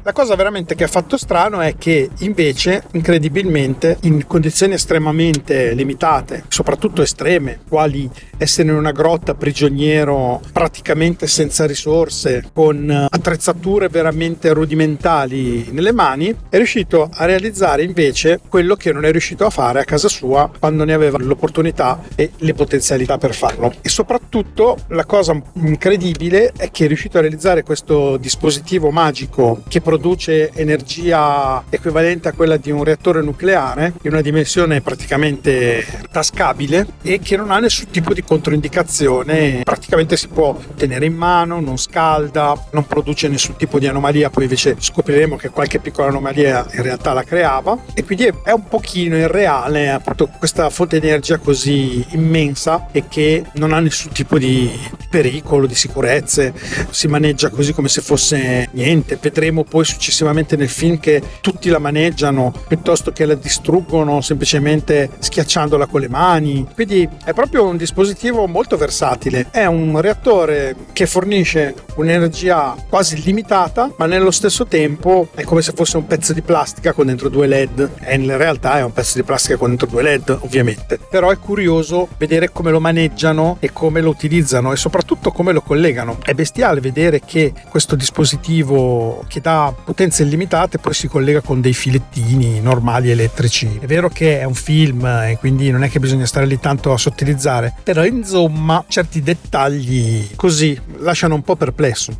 La 0.06 0.12
cosa 0.12 0.36
veramente 0.36 0.76
che 0.76 0.84
ha 0.84 0.86
fatto 0.86 1.16
strano 1.16 1.60
è 1.60 1.74
che 1.76 2.10
invece, 2.18 2.84
incredibilmente, 2.92 3.98
in 4.02 4.24
condizioni 4.28 4.74
estremamente 4.74 5.72
limitate, 5.72 6.44
soprattutto 6.46 7.02
estreme, 7.02 7.58
quali 7.68 8.08
essere 8.36 8.68
in 8.68 8.76
una 8.76 8.92
grotta 8.92 9.34
prigioniero 9.34 10.40
praticamente 10.52 11.26
senza 11.26 11.66
risorse, 11.66 12.50
con 12.52 12.88
attrezzature 12.88 13.88
veramente 13.88 14.52
rudimentali 14.52 15.72
nelle 15.72 15.90
mani, 15.90 16.32
è 16.50 16.56
riuscito 16.56 17.10
a 17.12 17.24
realizzare 17.24 17.82
invece 17.82 18.38
quello 18.48 18.76
che 18.76 18.92
non 18.92 19.04
è 19.04 19.10
riuscito 19.10 19.44
a 19.44 19.50
fare 19.50 19.80
a 19.80 19.84
casa 19.84 20.06
sua 20.06 20.48
quando 20.56 20.84
ne 20.84 20.92
aveva 20.92 21.18
l'opportunità 21.18 22.00
e 22.14 22.30
le 22.36 22.54
potenzialità 22.54 23.18
per 23.18 23.34
farlo. 23.34 23.74
E 23.80 23.88
soprattutto 23.88 24.76
la 24.90 25.04
cosa 25.04 25.36
incredibile 25.54 26.52
è 26.56 26.70
che 26.70 26.84
è 26.84 26.86
riuscito 26.86 27.18
a 27.18 27.22
realizzare 27.22 27.64
questo 27.64 28.16
dispositivo 28.18 28.92
magico 28.92 29.62
che 29.66 29.80
produce 29.80 29.94
produce 29.96 30.50
energia 30.52 31.64
equivalente 31.70 32.28
a 32.28 32.32
quella 32.32 32.58
di 32.58 32.70
un 32.70 32.84
reattore 32.84 33.22
nucleare 33.22 33.94
in 34.02 34.12
una 34.12 34.20
dimensione 34.20 34.82
praticamente 34.82 35.84
tascabile 36.12 36.86
e 37.00 37.18
che 37.20 37.36
non 37.36 37.50
ha 37.50 37.58
nessun 37.58 37.88
tipo 37.88 38.12
di 38.12 38.22
controindicazione, 38.22 39.62
praticamente 39.64 40.18
si 40.18 40.28
può 40.28 40.58
tenere 40.76 41.06
in 41.06 41.14
mano, 41.14 41.60
non 41.60 41.78
scalda, 41.78 42.66
non 42.72 42.86
produce 42.86 43.28
nessun 43.28 43.56
tipo 43.56 43.78
di 43.78 43.86
anomalia, 43.86 44.28
poi 44.28 44.42
invece 44.42 44.76
scopriremo 44.78 45.36
che 45.36 45.48
qualche 45.48 45.78
piccola 45.78 46.08
anomalia 46.08 46.66
in 46.74 46.82
realtà 46.82 47.14
la 47.14 47.24
creava. 47.24 47.78
E 47.94 48.04
quindi 48.04 48.30
è 48.44 48.50
un 48.50 48.68
pochino 48.68 49.16
irreale 49.16 49.88
appunto 49.90 50.28
questa 50.38 50.68
fonte 50.68 51.00
di 51.00 51.06
energia 51.06 51.38
così 51.38 52.04
immensa 52.10 52.88
e 52.92 53.04
che 53.08 53.44
non 53.54 53.72
ha 53.72 53.80
nessun 53.80 54.12
tipo 54.12 54.38
di 54.38 54.70
pericolo, 55.08 55.66
di 55.66 55.74
sicurezze, 55.74 56.52
si 56.90 57.08
maneggia 57.08 57.48
così 57.48 57.72
come 57.72 57.88
se 57.88 58.02
fosse 58.02 58.68
niente, 58.72 59.18
vedremo 59.18 59.64
poi 59.64 59.84
successivamente 59.86 60.56
nel 60.56 60.68
film 60.68 60.98
che 60.98 61.22
tutti 61.40 61.68
la 61.68 61.78
maneggiano 61.78 62.52
piuttosto 62.66 63.12
che 63.12 63.24
la 63.24 63.34
distruggono 63.34 64.20
semplicemente 64.20 65.10
schiacciandola 65.18 65.86
con 65.86 66.00
le 66.00 66.08
mani. 66.08 66.66
Quindi 66.74 67.08
è 67.24 67.32
proprio 67.32 67.64
un 67.64 67.76
dispositivo 67.76 68.46
molto 68.46 68.76
versatile. 68.76 69.48
È 69.50 69.64
un 69.64 70.00
reattore 70.00 70.74
che 70.92 71.06
fornisce 71.06 71.74
un'energia 71.96 72.74
quasi 72.88 73.16
illimitata, 73.16 73.92
ma 73.96 74.06
nello 74.06 74.30
stesso 74.30 74.66
tempo 74.66 75.28
è 75.34 75.42
come 75.42 75.62
se 75.62 75.72
fosse 75.72 75.96
un 75.96 76.06
pezzo 76.06 76.32
di 76.32 76.42
plastica 76.42 76.92
con 76.92 77.06
dentro 77.06 77.28
due 77.28 77.46
LED. 77.46 77.90
E 78.00 78.14
in 78.14 78.36
realtà 78.36 78.78
è 78.78 78.82
un 78.82 78.92
pezzo 78.92 79.18
di 79.18 79.24
plastica 79.24 79.56
con 79.56 79.68
dentro 79.68 79.86
due 79.86 80.02
LED, 80.02 80.38
ovviamente. 80.40 80.98
Però 81.10 81.30
è 81.30 81.38
curioso 81.38 82.08
vedere 82.18 82.50
come 82.50 82.70
lo 82.70 82.80
maneggiano 82.80 83.56
e 83.60 83.72
come 83.72 84.00
lo 84.00 84.10
utilizzano 84.10 84.72
e 84.72 84.76
soprattutto 84.76 85.30
come 85.32 85.52
lo 85.52 85.60
collegano. 85.60 86.18
È 86.22 86.34
bestiale 86.34 86.80
vedere 86.80 87.20
che 87.24 87.52
questo 87.68 87.94
dispositivo 87.94 89.24
che 89.28 89.40
dà 89.40 89.65
potenze 89.72 90.22
illimitate 90.22 90.78
poi 90.78 90.94
si 90.94 91.08
collega 91.08 91.40
con 91.40 91.60
dei 91.60 91.74
filettini 91.74 92.60
normali 92.60 93.10
elettrici. 93.10 93.78
È 93.80 93.86
vero 93.86 94.08
che 94.08 94.40
è 94.40 94.44
un 94.44 94.54
film 94.54 95.04
e 95.04 95.36
quindi 95.38 95.70
non 95.70 95.82
è 95.84 95.90
che 95.90 96.00
bisogna 96.00 96.26
stare 96.26 96.46
lì 96.46 96.58
tanto 96.58 96.92
a 96.92 96.98
sottilizzare, 96.98 97.74
però 97.82 98.04
insomma 98.04 98.84
certi 98.88 99.22
dettagli 99.22 100.34
così 100.34 100.78
lasciano 100.98 101.34
un 101.34 101.42
po' 101.42 101.56
perplesso. 101.56 102.16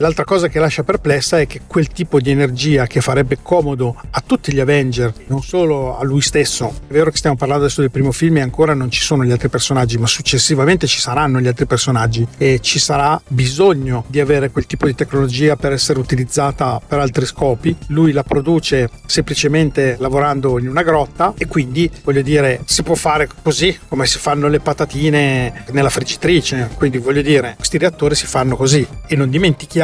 L'altra 0.00 0.24
cosa 0.24 0.48
che 0.48 0.58
lascia 0.58 0.82
perplessa 0.82 1.40
è 1.40 1.46
che 1.46 1.60
quel 1.66 1.88
tipo 1.88 2.20
di 2.20 2.30
energia 2.30 2.86
che 2.86 3.02
farebbe 3.02 3.36
comodo 3.42 3.94
a 4.12 4.22
tutti 4.24 4.50
gli 4.50 4.58
Avenger, 4.58 5.12
non 5.26 5.42
solo 5.42 5.98
a 5.98 6.02
lui 6.04 6.22
stesso, 6.22 6.72
è 6.88 6.92
vero 6.94 7.10
che 7.10 7.18
stiamo 7.18 7.36
parlando 7.36 7.64
adesso 7.64 7.82
del 7.82 7.90
primo 7.90 8.10
film 8.10 8.38
e 8.38 8.40
ancora 8.40 8.72
non 8.72 8.90
ci 8.90 9.02
sono 9.02 9.26
gli 9.26 9.30
altri 9.30 9.50
personaggi, 9.50 9.98
ma 9.98 10.06
successivamente 10.06 10.86
ci 10.86 11.00
saranno 11.00 11.38
gli 11.38 11.48
altri 11.48 11.66
personaggi 11.66 12.26
e 12.38 12.60
ci 12.62 12.78
sarà 12.78 13.20
bisogno 13.28 14.04
di 14.06 14.20
avere 14.20 14.48
quel 14.48 14.64
tipo 14.64 14.86
di 14.86 14.94
tecnologia 14.94 15.56
per 15.56 15.72
essere 15.72 15.98
utilizzata 15.98 16.80
per 16.80 16.98
altri 16.98 17.26
scopi. 17.26 17.76
Lui 17.88 18.12
la 18.12 18.22
produce 18.22 18.88
semplicemente 19.04 19.96
lavorando 19.98 20.58
in 20.58 20.68
una 20.68 20.82
grotta 20.82 21.34
e 21.36 21.46
quindi 21.46 21.90
voglio 22.02 22.22
dire 22.22 22.62
si 22.64 22.82
può 22.82 22.94
fare 22.94 23.28
così 23.42 23.78
come 23.86 24.06
si 24.06 24.16
fanno 24.18 24.48
le 24.48 24.60
patatine 24.60 25.66
nella 25.72 25.90
friggitrice, 25.90 26.70
quindi 26.78 26.96
voglio 26.96 27.20
dire 27.20 27.52
questi 27.56 27.76
reattori 27.76 28.14
si 28.14 28.24
fanno 28.24 28.56
così. 28.56 28.86
E 29.06 29.14
non 29.14 29.28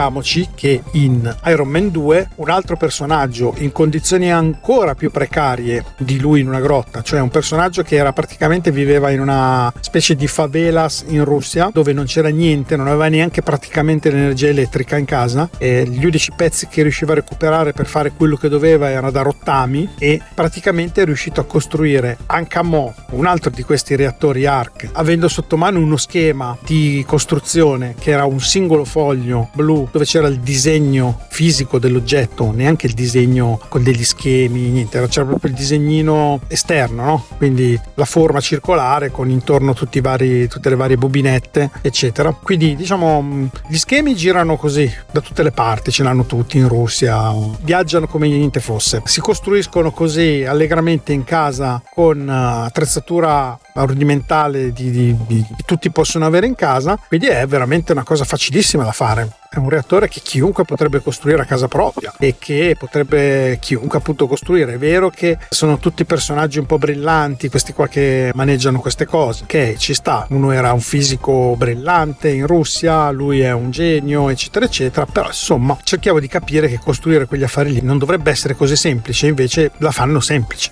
dimentichiamoci 0.06 0.48
che 0.54 0.82
in 0.92 1.34
Iron 1.46 1.68
Man 1.68 1.90
2 1.90 2.30
un 2.36 2.50
altro 2.50 2.76
personaggio 2.76 3.54
in 3.58 3.72
condizioni 3.72 4.32
ancora 4.32 4.94
più 4.94 5.10
precarie 5.10 5.84
di 5.98 6.18
lui 6.18 6.40
in 6.40 6.48
una 6.48 6.60
grotta, 6.60 7.02
cioè 7.02 7.20
un 7.20 7.28
personaggio 7.28 7.82
che 7.82 7.96
era 7.96 8.12
praticamente 8.12 8.70
viveva 8.70 9.10
in 9.10 9.20
una 9.20 9.72
specie 9.80 10.14
di 10.14 10.26
favelas 10.26 11.04
in 11.08 11.24
Russia 11.24 11.70
dove 11.72 11.92
non 11.92 12.04
c'era 12.04 12.28
niente, 12.28 12.76
non 12.76 12.86
aveva 12.86 13.08
neanche 13.08 13.42
praticamente 13.42 14.10
l'energia 14.10 14.48
elettrica 14.48 14.96
in 14.96 15.04
casa 15.04 15.48
e 15.58 15.86
gli 15.88 16.04
unici 16.04 16.32
pezzi 16.34 16.68
che 16.68 16.82
riusciva 16.82 17.12
a 17.12 17.16
recuperare 17.16 17.72
per 17.72 17.86
fare 17.86 18.12
quello 18.12 18.36
che 18.36 18.48
doveva 18.48 18.90
era 18.90 19.10
da 19.10 19.22
rottami 19.22 19.88
e 19.98 20.20
praticamente 20.34 21.02
è 21.02 21.04
riuscito 21.04 21.40
a 21.40 21.44
costruire 21.44 22.18
anche 22.26 22.58
a 22.58 22.62
Mo 22.62 22.94
un 23.10 23.26
altro 23.26 23.50
di 23.50 23.62
questi 23.62 23.96
reattori 23.96 24.46
ARC 24.46 24.90
avendo 24.92 25.28
sotto 25.28 25.56
mano 25.56 25.78
uno 25.78 25.96
schema 25.96 26.56
di 26.64 27.04
costruzione 27.06 27.94
che 27.98 28.10
era 28.10 28.24
un 28.24 28.40
singolo 28.40 28.84
foglio 28.84 29.50
blu 29.54 29.88
dove 29.96 30.04
c'era 30.04 30.28
il 30.28 30.40
disegno 30.40 31.18
fisico 31.30 31.78
dell'oggetto, 31.78 32.52
neanche 32.52 32.86
il 32.86 32.92
disegno 32.92 33.58
con 33.68 33.82
degli 33.82 34.04
schemi, 34.04 34.68
niente, 34.68 35.04
c'era 35.08 35.24
proprio 35.24 35.50
il 35.50 35.56
disegnino 35.56 36.40
esterno, 36.48 37.04
no? 37.04 37.24
quindi 37.38 37.80
la 37.94 38.04
forma 38.04 38.40
circolare 38.40 39.10
con 39.10 39.30
intorno 39.30 39.74
vari, 40.02 40.48
tutte 40.48 40.68
le 40.68 40.76
varie 40.76 40.98
bobinette, 40.98 41.70
eccetera. 41.80 42.32
Quindi 42.32 42.76
diciamo 42.76 43.48
gli 43.68 43.76
schemi 43.76 44.14
girano 44.14 44.56
così 44.56 44.90
da 45.10 45.20
tutte 45.20 45.42
le 45.42 45.50
parti, 45.50 45.90
ce 45.90 46.02
l'hanno 46.02 46.26
tutti 46.26 46.58
in 46.58 46.68
Russia, 46.68 47.32
viaggiano 47.62 48.06
come 48.06 48.28
niente 48.28 48.60
fosse, 48.60 49.00
si 49.04 49.20
costruiscono 49.20 49.92
così 49.92 50.44
allegramente 50.46 51.14
in 51.14 51.24
casa 51.24 51.82
con 51.94 52.28
eh, 52.28 52.66
attrezzatura 52.66 53.58
rudimentale 53.72 54.72
di, 54.72 54.90
di, 54.90 55.16
di, 55.26 55.46
tutti 55.64 55.90
possono 55.90 56.26
avere 56.26 56.46
in 56.46 56.54
casa, 56.54 56.98
quindi 57.08 57.26
è 57.26 57.46
veramente 57.46 57.92
una 57.92 58.04
cosa 58.04 58.24
facilissima 58.24 58.84
da 58.84 58.92
fare. 58.92 59.30
È 59.56 59.58
un 59.58 59.70
reattore 59.70 60.06
che 60.08 60.20
chiunque 60.20 60.66
potrebbe 60.66 61.00
costruire 61.00 61.40
a 61.40 61.46
casa 61.46 61.66
propria 61.66 62.12
e 62.18 62.34
che 62.38 62.76
potrebbe 62.78 63.56
chiunque 63.58 63.96
appunto 63.96 64.26
costruire. 64.26 64.74
È 64.74 64.78
vero 64.78 65.08
che 65.08 65.38
sono 65.48 65.78
tutti 65.78 66.04
personaggi 66.04 66.58
un 66.58 66.66
po' 66.66 66.76
brillanti, 66.76 67.48
questi 67.48 67.72
qua 67.72 67.88
che 67.88 68.32
maneggiano 68.34 68.80
queste 68.80 69.06
cose. 69.06 69.44
Ok, 69.44 69.76
ci 69.78 69.94
sta. 69.94 70.26
Uno 70.28 70.50
era 70.50 70.74
un 70.74 70.80
fisico 70.80 71.54
brillante 71.56 72.28
in 72.28 72.46
Russia, 72.46 73.10
lui 73.10 73.40
è 73.40 73.52
un 73.52 73.70
genio, 73.70 74.28
eccetera, 74.28 74.66
eccetera. 74.66 75.06
Però 75.06 75.28
insomma, 75.28 75.74
cerchiamo 75.82 76.18
di 76.18 76.28
capire 76.28 76.68
che 76.68 76.78
costruire 76.78 77.24
quegli 77.24 77.44
affari 77.44 77.72
lì 77.72 77.80
non 77.80 77.96
dovrebbe 77.96 78.30
essere 78.30 78.54
così 78.56 78.76
semplice, 78.76 79.26
invece 79.26 79.70
la 79.78 79.90
fanno 79.90 80.20
semplice. 80.20 80.70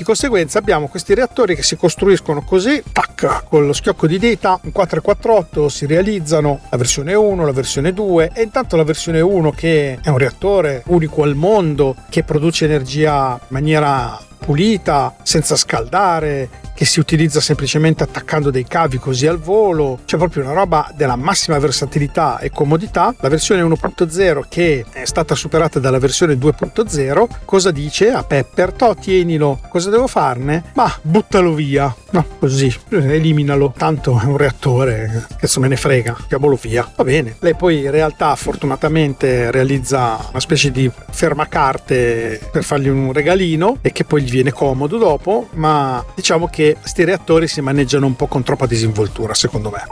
Di 0.00 0.06
conseguenza 0.06 0.58
abbiamo 0.58 0.88
questi 0.88 1.12
reattori 1.12 1.54
che 1.54 1.62
si 1.62 1.76
costruiscono 1.76 2.40
così, 2.40 2.82
tac, 2.90 3.44
con 3.46 3.66
lo 3.66 3.74
schiocco 3.74 4.06
di 4.06 4.18
dita, 4.18 4.58
un 4.62 4.72
448 4.72 5.68
si 5.68 5.84
realizzano 5.84 6.60
la 6.70 6.78
versione 6.78 7.12
1, 7.12 7.44
la 7.44 7.52
versione 7.52 7.92
2 7.92 8.30
e 8.34 8.40
intanto 8.40 8.76
la 8.76 8.82
versione 8.82 9.20
1 9.20 9.50
che 9.50 9.98
è 10.00 10.08
un 10.08 10.16
reattore 10.16 10.84
unico 10.86 11.22
al 11.22 11.34
mondo 11.34 11.96
che 12.08 12.22
produce 12.22 12.64
energia 12.64 13.38
in 13.42 13.46
maniera 13.48 14.18
pulita, 14.38 15.14
senza 15.22 15.54
scaldare, 15.54 16.48
che 16.80 16.86
si 16.86 16.98
utilizza 16.98 17.42
semplicemente 17.42 18.02
attaccando 18.02 18.50
dei 18.50 18.64
cavi 18.64 18.96
così 18.96 19.26
al 19.26 19.38
volo, 19.38 19.98
c'è 20.06 20.16
proprio 20.16 20.44
una 20.44 20.54
roba 20.54 20.90
della 20.96 21.14
massima 21.14 21.58
versatilità 21.58 22.38
e 22.38 22.48
comodità. 22.50 23.14
La 23.20 23.28
versione 23.28 23.60
1.0 23.60 24.44
che 24.48 24.86
è 24.90 25.04
stata 25.04 25.34
superata 25.34 25.78
dalla 25.78 25.98
versione 25.98 26.36
2.0, 26.36 27.26
cosa 27.44 27.70
dice 27.70 28.12
a 28.12 28.22
Pepper? 28.22 28.72
To, 28.72 28.96
tienilo, 28.98 29.60
cosa 29.68 29.90
devo 29.90 30.06
farne? 30.06 30.72
Ma 30.72 30.90
buttalo 31.02 31.52
via. 31.52 31.94
No, 32.12 32.24
così, 32.38 32.74
eliminalo. 32.88 33.74
Tanto 33.76 34.18
è 34.18 34.24
un 34.24 34.38
reattore, 34.38 35.26
che 35.38 35.46
se 35.46 35.60
me 35.60 35.68
ne 35.68 35.76
frega, 35.76 36.16
chiamolo 36.28 36.58
via. 36.60 36.90
Va 36.96 37.04
bene. 37.04 37.36
Lei 37.40 37.54
poi 37.54 37.84
in 37.84 37.90
realtà 37.90 38.34
fortunatamente 38.36 39.50
realizza 39.50 40.18
una 40.30 40.40
specie 40.40 40.70
di 40.70 40.90
fermacarte 41.10 42.40
per 42.50 42.64
fargli 42.64 42.88
un 42.88 43.12
regalino 43.12 43.76
e 43.82 43.92
che 43.92 44.04
poi 44.04 44.22
gli 44.22 44.30
viene 44.30 44.50
comodo 44.50 44.96
dopo, 44.96 45.48
ma 45.52 46.02
diciamo 46.14 46.48
che 46.48 46.69
questi 46.78 47.04
reattori 47.04 47.48
si 47.48 47.60
maneggiano 47.60 48.06
un 48.06 48.16
po' 48.16 48.26
con 48.26 48.42
troppa 48.42 48.66
disinvoltura, 48.66 49.34
secondo 49.34 49.70
me. 49.70 49.82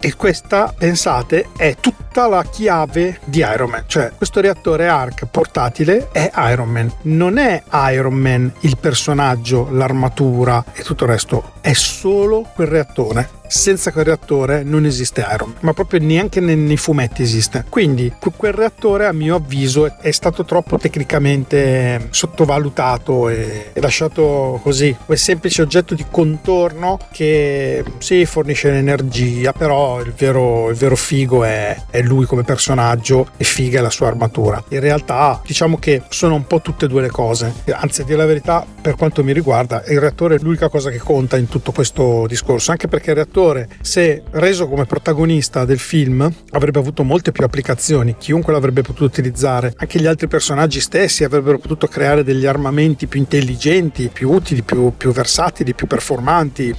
E 0.00 0.14
questa, 0.14 0.72
pensate, 0.76 1.48
è 1.56 1.76
tutta 1.80 2.05
la 2.24 2.42
chiave 2.42 3.20
di 3.24 3.40
Iron 3.40 3.68
Man. 3.68 3.84
Cioè, 3.86 4.12
questo 4.16 4.40
reattore 4.40 4.88
ARC 4.88 5.26
portatile 5.26 6.08
è 6.10 6.32
Iron 6.50 6.70
Man. 6.70 6.90
Non 7.02 7.36
è 7.36 7.62
Iron 7.90 8.14
Man 8.14 8.50
il 8.60 8.78
personaggio, 8.78 9.68
l'armatura 9.70 10.64
e 10.72 10.82
tutto 10.82 11.04
il 11.04 11.10
resto. 11.10 11.52
È 11.60 11.74
solo 11.74 12.48
quel 12.54 12.68
reattore 12.68 13.36
senza 13.48 13.92
quel 13.92 14.04
reattore 14.04 14.62
non 14.62 14.84
esiste 14.84 15.20
Iron 15.20 15.50
Man, 15.50 15.58
ma 15.60 15.72
proprio 15.72 16.00
neanche 16.00 16.40
nei, 16.40 16.56
nei 16.56 16.76
fumetti 16.76 17.22
esiste. 17.22 17.64
Quindi 17.68 18.12
quel 18.36 18.52
reattore 18.52 19.06
a 19.06 19.12
mio 19.12 19.36
avviso 19.36 19.98
è 20.00 20.10
stato 20.10 20.44
troppo 20.44 20.78
tecnicamente 20.78 22.08
sottovalutato 22.10 23.28
e, 23.28 23.70
e 23.72 23.80
lasciato 23.80 24.60
così, 24.62 24.94
quel 25.04 25.18
semplice 25.18 25.62
oggetto 25.62 25.94
di 25.94 26.04
contorno 26.10 26.98
che 27.10 27.84
sì 27.98 28.24
fornisce 28.26 28.70
l'energia, 28.70 29.52
però 29.52 30.00
il 30.00 30.12
vero, 30.12 30.70
il 30.70 30.76
vero 30.76 30.96
figo 30.96 31.44
è, 31.44 31.76
è 31.90 32.02
lui 32.06 32.24
come 32.26 32.42
personaggio 32.42 33.28
e 33.36 33.44
figa 33.44 33.80
la 33.80 33.90
sua 33.90 34.08
armatura. 34.08 34.62
In 34.68 34.80
realtà 34.80 35.40
diciamo 35.44 35.78
che 35.78 36.02
sono 36.08 36.34
un 36.34 36.46
po' 36.46 36.60
tutte 36.60 36.86
e 36.86 36.88
due 36.88 37.02
le 37.02 37.10
cose, 37.10 37.52
anzi 37.70 38.00
a 38.00 38.04
dire 38.04 38.18
la 38.18 38.26
verità 38.26 38.64
per 38.80 38.96
quanto 38.96 39.22
mi 39.22 39.32
riguarda 39.32 39.82
il 39.88 40.00
reattore 40.00 40.36
è 40.36 40.38
l'unica 40.38 40.68
cosa 40.68 40.90
che 40.90 40.98
conta 40.98 41.36
in 41.36 41.48
tutto 41.48 41.72
questo 41.72 42.26
discorso, 42.26 42.70
anche 42.70 42.88
perché 42.88 43.10
il 43.10 43.16
reattore 43.16 43.34
attore, 43.36 43.68
se 43.80 44.22
reso 44.30 44.68
come 44.68 44.86
protagonista 44.86 45.64
del 45.64 45.78
film, 45.78 46.32
avrebbe 46.50 46.78
avuto 46.78 47.04
molte 47.04 47.32
più 47.32 47.44
applicazioni. 47.44 48.16
Chiunque 48.18 48.52
l'avrebbe 48.52 48.82
potuto 48.82 49.04
utilizzare. 49.04 49.74
Anche 49.76 50.00
gli 50.00 50.06
altri 50.06 50.26
personaggi 50.26 50.80
stessi 50.80 51.24
avrebbero 51.24 51.58
potuto 51.58 51.86
creare 51.86 52.24
degli 52.24 52.46
armamenti 52.46 53.06
più 53.06 53.20
intelligenti, 53.20 54.08
più 54.12 54.30
utili, 54.30 54.62
più, 54.62 54.92
più 54.96 55.12
versatili, 55.12 55.74
più 55.74 55.86
performanti 55.86 56.74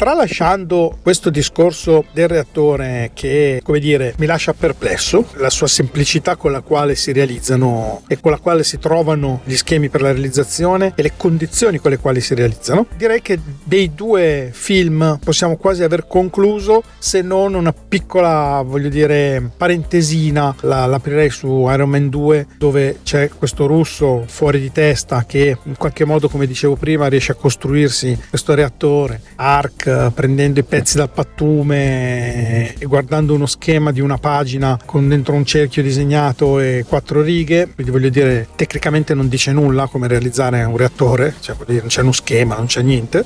tralasciando 0.00 0.96
questo 1.02 1.28
discorso 1.28 2.06
del 2.14 2.26
reattore 2.26 3.10
che, 3.12 3.60
come 3.62 3.80
dire, 3.80 4.14
mi 4.16 4.24
lascia 4.24 4.54
perplesso, 4.54 5.26
la 5.34 5.50
sua 5.50 5.66
semplicità 5.66 6.36
con 6.36 6.52
la 6.52 6.62
quale 6.62 6.94
si 6.94 7.12
realizzano 7.12 8.00
e 8.08 8.18
con 8.18 8.30
la 8.30 8.38
quale 8.38 8.64
si 8.64 8.78
trovano 8.78 9.42
gli 9.44 9.54
schemi 9.56 9.90
per 9.90 10.00
la 10.00 10.10
realizzazione 10.10 10.94
e 10.96 11.02
le 11.02 11.12
condizioni 11.18 11.76
con 11.76 11.90
le 11.90 11.98
quali 11.98 12.22
si 12.22 12.34
realizzano, 12.34 12.86
direi 12.96 13.20
che 13.20 13.38
dei 13.62 13.92
due 13.94 14.48
film 14.54 15.18
possiamo 15.22 15.58
quasi 15.58 15.82
aver 15.82 16.06
concluso, 16.06 16.82
se 16.98 17.20
non 17.20 17.52
una 17.52 17.74
piccola, 17.74 18.62
voglio 18.64 18.88
dire, 18.88 19.50
parentesina, 19.54 20.56
la, 20.60 20.86
l'aprirei 20.86 21.28
su 21.28 21.68
Iron 21.68 21.90
Man 21.90 22.08
2, 22.08 22.46
dove 22.56 23.00
c'è 23.02 23.28
questo 23.28 23.66
russo 23.66 24.24
fuori 24.26 24.60
di 24.60 24.72
testa 24.72 25.26
che 25.26 25.58
in 25.62 25.76
qualche 25.76 26.06
modo, 26.06 26.30
come 26.30 26.46
dicevo 26.46 26.76
prima, 26.76 27.06
riesce 27.06 27.32
a 27.32 27.34
costruirsi 27.34 28.18
questo 28.30 28.54
reattore, 28.54 29.20
ARC, 29.36 29.88
prendendo 30.14 30.60
i 30.60 30.64
pezzi 30.64 30.96
dal 30.96 31.10
pattume 31.10 32.74
e 32.74 32.84
guardando 32.86 33.34
uno 33.34 33.46
schema 33.46 33.92
di 33.92 34.00
una 34.00 34.18
pagina 34.18 34.78
con 34.84 35.08
dentro 35.08 35.34
un 35.34 35.44
cerchio 35.44 35.82
disegnato 35.82 36.60
e 36.60 36.84
quattro 36.88 37.22
righe, 37.22 37.68
quindi 37.74 37.92
voglio 37.92 38.08
dire 38.08 38.48
tecnicamente 38.56 39.14
non 39.14 39.28
dice 39.28 39.52
nulla 39.52 39.86
come 39.86 40.08
realizzare 40.08 40.62
un 40.64 40.76
reattore, 40.76 41.34
cioè 41.40 41.56
non 41.66 41.86
c'è 41.86 42.02
uno 42.02 42.12
schema, 42.12 42.56
non 42.56 42.66
c'è 42.66 42.82
niente. 42.82 43.24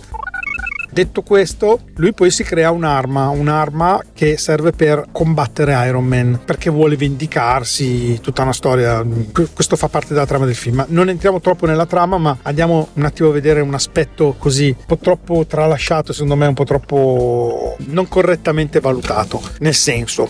Detto 0.94 1.22
questo, 1.22 1.80
lui 1.96 2.14
poi 2.14 2.30
si 2.30 2.44
crea 2.44 2.70
un'arma, 2.70 3.28
un'arma 3.30 4.00
che 4.12 4.38
serve 4.38 4.70
per 4.70 5.06
combattere 5.10 5.72
Iron 5.88 6.04
Man, 6.04 6.42
perché 6.44 6.70
vuole 6.70 6.94
vendicarsi, 6.94 8.20
tutta 8.20 8.42
una 8.42 8.52
storia. 8.52 9.04
Questo 9.52 9.74
fa 9.74 9.88
parte 9.88 10.14
della 10.14 10.24
trama 10.24 10.44
del 10.44 10.54
film. 10.54 10.84
Non 10.90 11.08
entriamo 11.08 11.40
troppo 11.40 11.66
nella 11.66 11.86
trama, 11.86 12.16
ma 12.18 12.38
andiamo 12.42 12.90
un 12.92 13.04
attimo 13.04 13.30
a 13.30 13.32
vedere 13.32 13.60
un 13.60 13.74
aspetto 13.74 14.36
così, 14.38 14.68
un 14.68 14.84
po' 14.86 14.98
troppo 14.98 15.44
tralasciato, 15.46 16.12
secondo 16.12 16.36
me 16.36 16.46
un 16.46 16.54
po' 16.54 16.62
troppo 16.62 17.76
non 17.86 18.06
correttamente 18.06 18.78
valutato. 18.78 19.42
Nel 19.58 19.74
senso, 19.74 20.28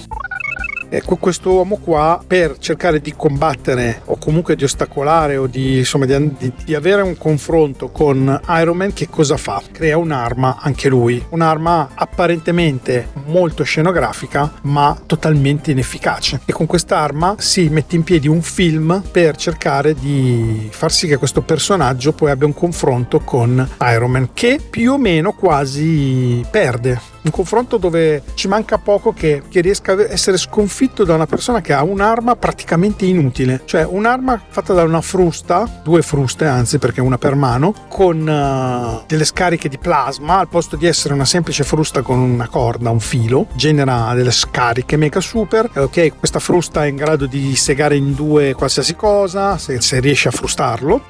ecco, 0.97 1.17
questo 1.17 1.51
uomo 1.51 1.77
qua 1.77 2.23
per 2.27 2.59
cercare 2.59 3.01
di 3.01 3.15
combattere 3.17 4.03
o 4.07 4.17
comunque 4.17 4.57
di 4.57 4.65
ostacolare 4.65 5.37
o 5.37 5.47
di, 5.47 5.79
insomma, 5.79 6.07
di, 6.07 6.35
di, 6.39 6.53
di 6.65 6.75
avere 6.75 7.03
un 7.03 7.17
confronto 7.19 7.89
con 7.89 8.41
Iron 8.49 8.77
Man, 8.77 8.93
che 8.93 9.09
cosa 9.09 9.37
fa? 9.37 9.63
Crea 9.73 9.97
un'arma 9.97 10.59
anche 10.61 10.89
lui, 10.89 11.25
un'arma 11.31 11.91
apparentemente 11.95 13.09
molto 13.27 13.65
scenografica 13.65 14.53
ma 14.63 14.97
totalmente 15.07 15.73
inefficace. 15.73 16.41
E 16.45 16.53
con 16.53 16.67
quest'arma 16.67 17.37
si 17.39 17.69
mette 17.69 17.97
in 17.97 18.05
piedi 18.05 18.29
un 18.29 18.43
film 18.43 19.03
per 19.11 19.37
cercare 19.37 19.95
di 19.95 20.69
far 20.71 20.93
sì 20.93 21.07
che 21.07 21.17
questo 21.17 21.43
personaggio 21.43 22.13
poi 22.13 22.31
abbia 22.31 22.47
un 22.47 22.55
confronto 22.55 23.21
con 23.21 23.69
Iron 23.81 24.11
Man 24.11 24.29
che 24.33 24.61
più 24.69 24.93
o 24.93 24.99
meno 24.99 25.33
quasi 25.33 26.45
perde. 26.51 27.13
Un 27.25 27.31
confronto 27.31 27.79
dove 27.79 28.23
ci 28.35 28.49
manca 28.49 28.77
poco 28.77 29.15
che, 29.15 29.43
che, 29.49 29.63
riesca 29.63 29.93
a 29.93 30.03
essere 30.11 30.37
sconfitto 30.37 30.84
da 30.93 31.15
una 31.15 31.27
persona 31.27 31.61
che 31.61 31.73
ha 31.73 31.83
un'arma 31.83 32.37
praticamente 32.37 33.07
inutile, 33.07 33.63
cioè 33.65 33.85
un'arma 33.85 34.41
fatta 34.49 34.75
da 34.75 34.83
una 34.83 35.01
frusta, 35.01 35.81
due 35.83 36.03
fruste 36.03 36.47
anzi 36.47 36.79
perché 36.79 37.01
una 37.01 37.19
per 37.19 37.35
mano, 37.35 37.75
con 37.89 38.21
uh, 38.21 39.05
delle 39.07 39.25
scariche 39.25 39.69
di 39.69 39.79
plasma 39.79 40.39
al 40.39 40.49
posto 40.49 40.77
di 40.77 40.87
essere 40.87 41.15
una 41.15 41.25
semplice 41.25 41.65
frusta 41.65 42.03
con 42.03 42.19
una 42.19 42.49
corda, 42.49 42.91
un 42.91 43.01
filo, 43.01 43.47
genera 43.55 44.13
delle 44.15 44.31
scariche 44.31 44.97
mega 44.97 45.21
super, 45.21 45.71
ok 45.75 46.19
questa 46.19 46.39
frusta 46.39 46.85
è 46.85 46.89
in 46.89 46.97
grado 46.97 47.27
di 47.27 47.57
segare 47.57 47.97
in 47.97 48.15
due 48.15 48.55
qualsiasi 48.55 48.95
cosa 48.95 49.59
se, 49.59 49.81
se 49.81 50.01
riesce 50.01 50.29
a 50.29 50.33
frustarlo. 50.33 51.03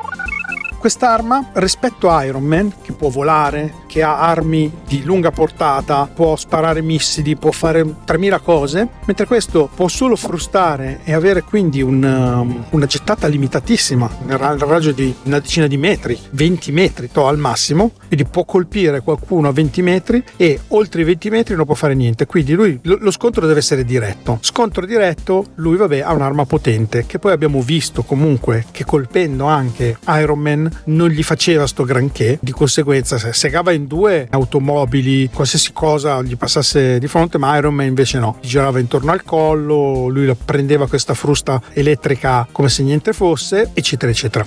Quest'arma 0.78 1.50
rispetto 1.54 2.10
a 2.10 2.24
Iron 2.24 2.42
Man 2.42 2.72
che 2.82 2.92
può 2.92 3.08
volare, 3.08 3.83
che 3.94 4.02
ha 4.02 4.18
armi 4.18 4.72
di 4.88 5.04
lunga 5.04 5.30
portata, 5.30 6.10
può 6.12 6.34
sparare 6.34 6.82
missili, 6.82 7.36
può 7.36 7.52
fare 7.52 7.86
3000 8.04 8.38
cose, 8.40 8.88
mentre 9.04 9.24
questo 9.24 9.70
può 9.72 9.86
solo 9.86 10.16
frustare 10.16 10.98
e 11.04 11.12
avere 11.12 11.42
quindi 11.42 11.80
un, 11.80 12.02
um, 12.02 12.64
una 12.70 12.86
gettata 12.86 13.28
limitatissima 13.28 14.10
nel 14.24 14.36
raggio 14.36 14.90
di 14.90 15.14
una 15.26 15.38
decina 15.38 15.68
di 15.68 15.76
metri, 15.76 16.18
20 16.30 16.72
metri 16.72 17.08
to, 17.12 17.28
al 17.28 17.38
massimo, 17.38 17.92
quindi 18.08 18.24
può 18.24 18.44
colpire 18.44 19.00
qualcuno 19.00 19.46
a 19.46 19.52
20 19.52 19.82
metri 19.82 20.24
e 20.36 20.58
oltre 20.68 21.02
i 21.02 21.04
20 21.04 21.30
metri 21.30 21.54
non 21.54 21.64
può 21.64 21.76
fare 21.76 21.94
niente, 21.94 22.26
quindi 22.26 22.54
lui, 22.54 22.80
lo 22.82 23.12
scontro 23.12 23.46
deve 23.46 23.60
essere 23.60 23.84
diretto. 23.84 24.38
Scontro 24.40 24.84
diretto, 24.84 25.44
lui 25.54 25.76
vabbè 25.76 26.00
ha 26.00 26.12
un'arma 26.12 26.46
potente 26.46 27.06
che 27.06 27.20
poi 27.20 27.30
abbiamo 27.30 27.60
visto 27.60 28.02
comunque 28.02 28.64
che 28.72 28.84
colpendo 28.84 29.44
anche 29.44 29.98
Iron 30.08 30.40
Man 30.40 30.68
non 30.86 31.10
gli 31.10 31.22
faceva 31.22 31.68
sto 31.68 31.84
granché, 31.84 32.38
di 32.40 32.50
conseguenza 32.50 33.18
se 33.18 33.32
segava 33.32 33.70
in 33.70 33.82
due 33.86 34.26
automobili, 34.30 35.28
qualsiasi 35.32 35.72
cosa 35.72 36.22
gli 36.22 36.36
passasse 36.36 36.98
di 36.98 37.06
fronte, 37.06 37.38
ma 37.38 37.56
Iron 37.56 37.74
Man 37.74 37.86
invece 37.86 38.18
no, 38.18 38.38
gli 38.40 38.48
girava 38.48 38.78
intorno 38.78 39.12
al 39.12 39.22
collo, 39.24 40.08
lui 40.08 40.34
prendeva 40.44 40.88
questa 40.88 41.14
frusta 41.14 41.60
elettrica 41.72 42.46
come 42.50 42.68
se 42.68 42.82
niente 42.82 43.12
fosse, 43.12 43.70
eccetera, 43.74 44.10
eccetera 44.10 44.46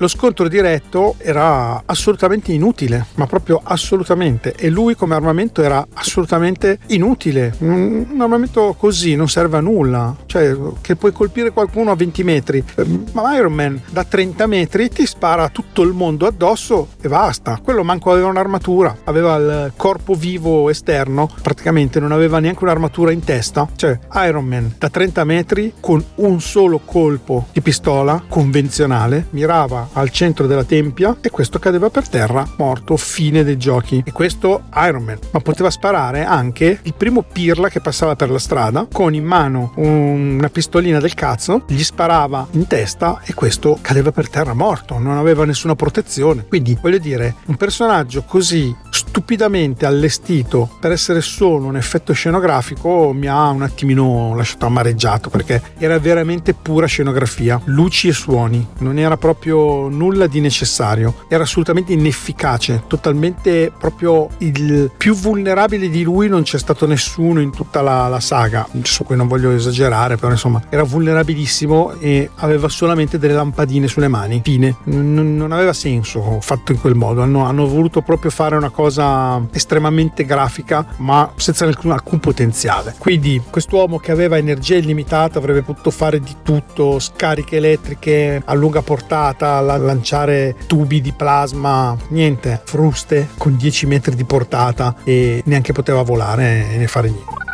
lo 0.00 0.08
scontro 0.08 0.48
diretto 0.48 1.16
era 1.18 1.82
assolutamente 1.84 2.52
inutile, 2.52 3.04
ma 3.16 3.26
proprio 3.26 3.60
assolutamente. 3.62 4.54
E 4.54 4.70
lui 4.70 4.94
come 4.94 5.14
armamento 5.14 5.62
era 5.62 5.86
assolutamente 5.92 6.78
inutile. 6.86 7.54
Un, 7.58 8.06
armamento 8.18 8.74
così 8.78 9.14
non 9.14 9.28
serve 9.28 9.58
a 9.58 9.60
nulla. 9.60 10.16
Cioè, 10.24 10.56
che 10.80 10.96
puoi 10.96 11.12
colpire 11.12 11.50
qualcuno 11.50 11.90
a 11.90 11.96
20 11.96 12.24
metri. 12.24 12.64
Ma 13.12 13.36
Iron 13.36 13.52
Man 13.52 13.78
da 13.90 14.04
30 14.04 14.46
metri 14.46 14.88
ti 14.88 15.04
spara 15.04 15.50
tutto 15.50 15.82
il 15.82 15.92
mondo 15.92 16.26
addosso 16.26 16.88
e 16.98 17.08
basta. 17.08 17.60
Quello 17.62 17.84
manco 17.84 18.10
aveva 18.10 18.28
un'armatura, 18.28 19.00
aveva 19.04 19.36
il 19.36 19.72
corpo 19.76 20.14
vivo 20.14 20.70
esterno, 20.70 21.28
praticamente 21.42 22.00
non 22.00 22.12
aveva 22.12 22.38
neanche 22.38 22.64
un'armatura 22.64 23.12
in 23.12 23.22
testa. 23.22 23.68
Cioè, 23.76 23.98
Iron 24.26 24.46
Man 24.46 24.74
da 24.78 24.88
30 24.88 25.24
metri 25.24 25.74
con 25.78 26.02
un 26.16 26.40
solo 26.40 26.80
colpo 26.82 27.48
di 27.52 27.60
pistola 27.60 28.22
convenzionale 28.26 29.26
mirava 29.30 29.88
al 29.94 30.10
centro 30.10 30.46
della 30.46 30.64
tempia 30.64 31.16
e 31.20 31.30
questo 31.30 31.58
cadeva 31.58 31.90
per 31.90 32.08
terra 32.08 32.46
morto, 32.56 32.96
fine 32.96 33.44
dei 33.44 33.56
giochi. 33.56 34.02
E 34.04 34.12
questo 34.12 34.62
Iron 34.76 35.02
Man, 35.02 35.18
ma 35.30 35.40
poteva 35.40 35.70
sparare 35.70 36.24
anche 36.24 36.80
il 36.82 36.94
primo 36.94 37.22
pirla 37.22 37.68
che 37.68 37.80
passava 37.80 38.16
per 38.16 38.30
la 38.30 38.38
strada. 38.38 38.86
Con 38.90 39.14
in 39.14 39.24
mano 39.24 39.72
una 39.76 40.48
pistolina 40.48 41.00
del 41.00 41.14
cazzo, 41.14 41.64
gli 41.66 41.82
sparava 41.82 42.46
in 42.52 42.66
testa 42.66 43.20
e 43.24 43.34
questo 43.34 43.78
cadeva 43.80 44.12
per 44.12 44.28
terra 44.28 44.54
morto, 44.54 44.98
non 44.98 45.16
aveva 45.16 45.44
nessuna 45.44 45.74
protezione. 45.74 46.46
Quindi 46.46 46.78
voglio 46.80 46.98
dire, 46.98 47.36
un 47.46 47.56
personaggio 47.56 48.22
così 48.22 48.74
stupidamente 48.90 49.86
allestito 49.86 50.70
per 50.78 50.92
essere 50.92 51.20
solo 51.20 51.66
un 51.66 51.76
effetto 51.76 52.12
scenografico 52.12 53.12
mi 53.12 53.26
ha 53.26 53.48
un 53.48 53.62
attimino 53.62 54.34
lasciato 54.36 54.66
amareggiato 54.66 55.30
perché 55.30 55.60
era 55.78 55.98
veramente 55.98 56.54
pura 56.54 56.86
scenografia, 56.86 57.60
luci 57.64 58.08
e 58.08 58.12
suoni, 58.12 58.64
non 58.78 58.98
era 58.98 59.16
proprio 59.16 59.79
nulla 59.88 60.26
di 60.26 60.40
necessario, 60.40 61.14
era 61.28 61.44
assolutamente 61.44 61.92
inefficace, 61.92 62.82
totalmente 62.86 63.72
proprio 63.76 64.28
il 64.38 64.90
più 64.96 65.14
vulnerabile 65.14 65.88
di 65.88 66.02
lui 66.02 66.28
non 66.28 66.42
c'è 66.42 66.58
stato 66.58 66.86
nessuno 66.86 67.40
in 67.40 67.50
tutta 67.50 67.80
la, 67.80 68.08
la 68.08 68.20
saga, 68.20 68.66
su 68.82 69.04
cui 69.04 69.16
non 69.16 69.28
voglio 69.28 69.50
esagerare, 69.52 70.16
però 70.16 70.30
insomma 70.32 70.62
era 70.68 70.82
vulnerabilissimo 70.82 71.94
e 71.98 72.30
aveva 72.36 72.68
solamente 72.68 73.18
delle 73.18 73.34
lampadine 73.34 73.88
sulle 73.88 74.08
mani, 74.08 74.40
fine, 74.44 74.76
non, 74.84 75.36
non 75.36 75.52
aveva 75.52 75.72
senso 75.72 76.38
fatto 76.40 76.72
in 76.72 76.80
quel 76.80 76.94
modo, 76.94 77.22
hanno, 77.22 77.44
hanno 77.44 77.66
voluto 77.66 78.02
proprio 78.02 78.30
fare 78.30 78.56
una 78.56 78.70
cosa 78.70 79.40
estremamente 79.52 80.24
grafica 80.24 80.86
ma 80.96 81.32
senza 81.36 81.64
alcun, 81.64 81.92
alcun 81.92 82.18
potenziale. 82.20 82.94
Quindi 82.98 83.40
quest'uomo 83.48 83.98
che 83.98 84.12
aveva 84.12 84.36
energia 84.36 84.76
illimitata 84.76 85.38
avrebbe 85.38 85.62
potuto 85.62 85.90
fare 85.90 86.20
di 86.20 86.36
tutto, 86.42 86.98
scariche 86.98 87.56
elettriche 87.56 88.42
a 88.44 88.54
lunga 88.54 88.82
portata, 88.82 89.60
lanciare 89.76 90.56
tubi 90.66 91.00
di 91.00 91.12
plasma, 91.12 91.96
niente, 92.08 92.60
fruste 92.64 93.28
con 93.36 93.56
10 93.56 93.86
metri 93.86 94.14
di 94.14 94.24
portata 94.24 94.96
e 95.04 95.42
neanche 95.46 95.72
poteva 95.72 96.02
volare 96.02 96.76
ne 96.76 96.86
fare 96.86 97.08
niente. 97.08 97.49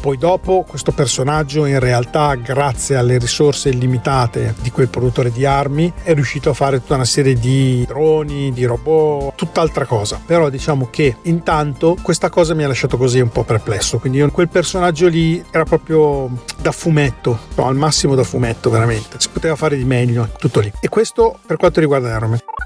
Poi 0.00 0.16
dopo 0.16 0.64
questo 0.66 0.92
personaggio 0.92 1.66
in 1.66 1.80
realtà 1.80 2.34
grazie 2.34 2.96
alle 2.96 3.18
risorse 3.18 3.68
illimitate 3.68 4.54
di 4.60 4.70
quel 4.70 4.88
produttore 4.88 5.32
di 5.32 5.44
armi 5.44 5.92
è 6.02 6.14
riuscito 6.14 6.50
a 6.50 6.54
fare 6.54 6.80
tutta 6.80 6.94
una 6.94 7.04
serie 7.04 7.34
di 7.34 7.84
droni, 7.86 8.52
di 8.52 8.64
robot, 8.64 9.34
tutt'altra 9.34 9.84
cosa. 9.86 10.20
Però 10.24 10.48
diciamo 10.48 10.88
che 10.90 11.16
intanto 11.22 11.96
questa 12.00 12.30
cosa 12.30 12.54
mi 12.54 12.64
ha 12.64 12.68
lasciato 12.68 12.96
così 12.96 13.20
un 13.20 13.30
po' 13.30 13.44
perplesso. 13.44 13.98
Quindi 13.98 14.18
io, 14.18 14.30
quel 14.30 14.48
personaggio 14.48 15.08
lì 15.08 15.44
era 15.50 15.64
proprio 15.64 16.30
da 16.60 16.72
fumetto, 16.72 17.38
no, 17.56 17.66
al 17.66 17.76
massimo 17.76 18.14
da 18.14 18.22
fumetto 18.22 18.70
veramente. 18.70 19.16
Si 19.18 19.28
poteva 19.30 19.56
fare 19.56 19.76
di 19.76 19.84
meglio, 19.84 20.28
tutto 20.38 20.60
lì. 20.60 20.72
E 20.80 20.88
questo 20.88 21.38
per 21.44 21.56
quanto 21.56 21.80
riguarda 21.80 22.14
Iron 22.16 22.30
Man. 22.30 22.57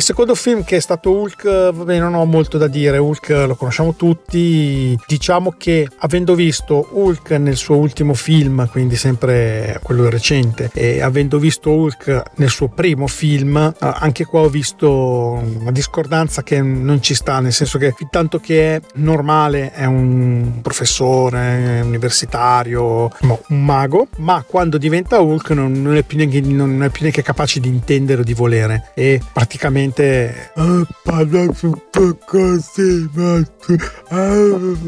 Il 0.00 0.06
secondo 0.06 0.34
film 0.34 0.64
che 0.64 0.76
è 0.76 0.80
stato 0.80 1.10
Hulk, 1.10 1.72
vabbè, 1.72 1.98
non 1.98 2.14
ho 2.14 2.24
molto 2.24 2.56
da 2.56 2.68
dire, 2.68 2.96
Hulk 2.96 3.28
lo 3.46 3.54
conosciamo 3.54 3.94
tutti. 3.96 4.98
Diciamo 5.06 5.52
che 5.58 5.86
avendo 5.98 6.34
visto 6.34 6.88
Hulk 6.92 7.32
nel 7.32 7.56
suo 7.56 7.76
ultimo 7.76 8.14
film, 8.14 8.66
quindi 8.70 8.96
sempre 8.96 9.78
quello 9.82 10.08
recente, 10.08 10.70
e 10.72 11.02
avendo 11.02 11.38
visto 11.38 11.70
Hulk 11.70 12.22
nel 12.36 12.48
suo 12.48 12.68
primo 12.68 13.06
film, 13.08 13.58
eh, 13.58 13.74
anche 13.78 14.24
qua 14.24 14.40
ho 14.40 14.48
visto 14.48 14.88
una 14.88 15.70
discordanza 15.70 16.42
che 16.42 16.62
non 16.62 17.02
ci 17.02 17.12
sta, 17.12 17.40
nel 17.40 17.52
senso 17.52 17.76
che 17.76 17.92
fin 17.94 18.08
tanto 18.08 18.38
che 18.38 18.76
è 18.76 18.80
normale, 18.94 19.70
è 19.70 19.84
un 19.84 20.60
professore 20.62 21.82
universitario, 21.84 23.12
un 23.20 23.64
mago, 23.64 24.08
ma 24.16 24.42
quando 24.48 24.78
diventa 24.78 25.20
Hulk 25.20 25.50
non, 25.50 25.94
è, 25.94 26.02
più 26.04 26.16
neanche, 26.16 26.40
non 26.40 26.82
è 26.82 26.88
più 26.88 27.02
neanche 27.02 27.20
capace 27.20 27.60
di 27.60 27.68
intendere 27.68 28.22
o 28.22 28.24
di 28.24 28.32
volere 28.32 28.92
e 28.94 29.20
praticamente 29.30 29.88
così 32.24 33.08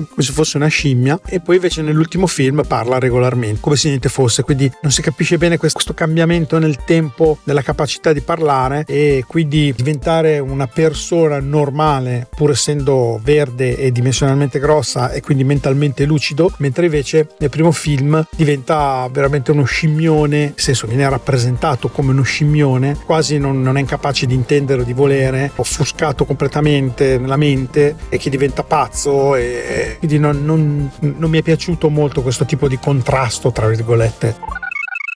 come 0.08 0.22
se 0.22 0.32
fosse 0.32 0.56
una 0.56 0.68
scimmia. 0.68 1.20
E 1.26 1.40
poi 1.40 1.56
invece 1.56 1.82
nell'ultimo 1.82 2.26
film 2.26 2.62
parla 2.66 2.98
regolarmente 2.98 3.60
come 3.60 3.76
se 3.76 3.88
niente 3.88 4.08
fosse. 4.08 4.42
Quindi 4.42 4.70
non 4.82 4.92
si 4.92 5.02
capisce 5.02 5.38
bene 5.38 5.56
questo 5.56 5.94
cambiamento 5.94 6.58
nel 6.58 6.84
tempo 6.84 7.38
della 7.44 7.62
capacità 7.62 8.12
di 8.12 8.20
parlare 8.20 8.84
e 8.86 9.24
quindi 9.26 9.72
diventare 9.76 10.38
una 10.38 10.66
persona 10.66 11.38
normale 11.40 12.28
pur 12.34 12.50
essendo 12.50 13.20
verde 13.22 13.76
e 13.76 13.92
dimensionalmente 13.92 14.58
grossa 14.58 15.12
e 15.12 15.20
quindi 15.20 15.44
mentalmente 15.44 16.04
lucido 16.04 16.52
mentre 16.58 16.86
invece 16.86 17.28
nel 17.38 17.50
primo 17.50 17.72
film 17.72 18.24
diventa 18.34 19.08
veramente 19.10 19.50
uno 19.50 19.64
scimmione 19.64 20.38
nel 20.38 20.52
senso 20.56 20.86
viene 20.86 21.08
rappresentato 21.08 21.88
come 21.88 22.12
uno 22.12 22.22
scimmione 22.22 22.96
quasi 23.04 23.38
non, 23.38 23.62
non 23.62 23.76
è 23.76 23.80
incapace 23.80 24.26
di 24.26 24.34
intendere 24.34 24.82
o 24.82 24.84
di 24.92 24.98
volere, 24.98 25.50
offuscato 25.56 26.24
completamente 26.24 27.18
nella 27.18 27.36
mente 27.36 27.96
e 28.08 28.18
che 28.18 28.30
diventa 28.30 28.62
pazzo 28.62 29.34
e 29.34 29.96
quindi 29.98 30.18
non, 30.18 30.44
non, 30.44 30.90
non 31.00 31.30
mi 31.30 31.38
è 31.38 31.42
piaciuto 31.42 31.88
molto 31.88 32.22
questo 32.22 32.44
tipo 32.44 32.68
di 32.68 32.78
contrasto 32.78 33.50
tra 33.50 33.68
virgolette 33.68 34.60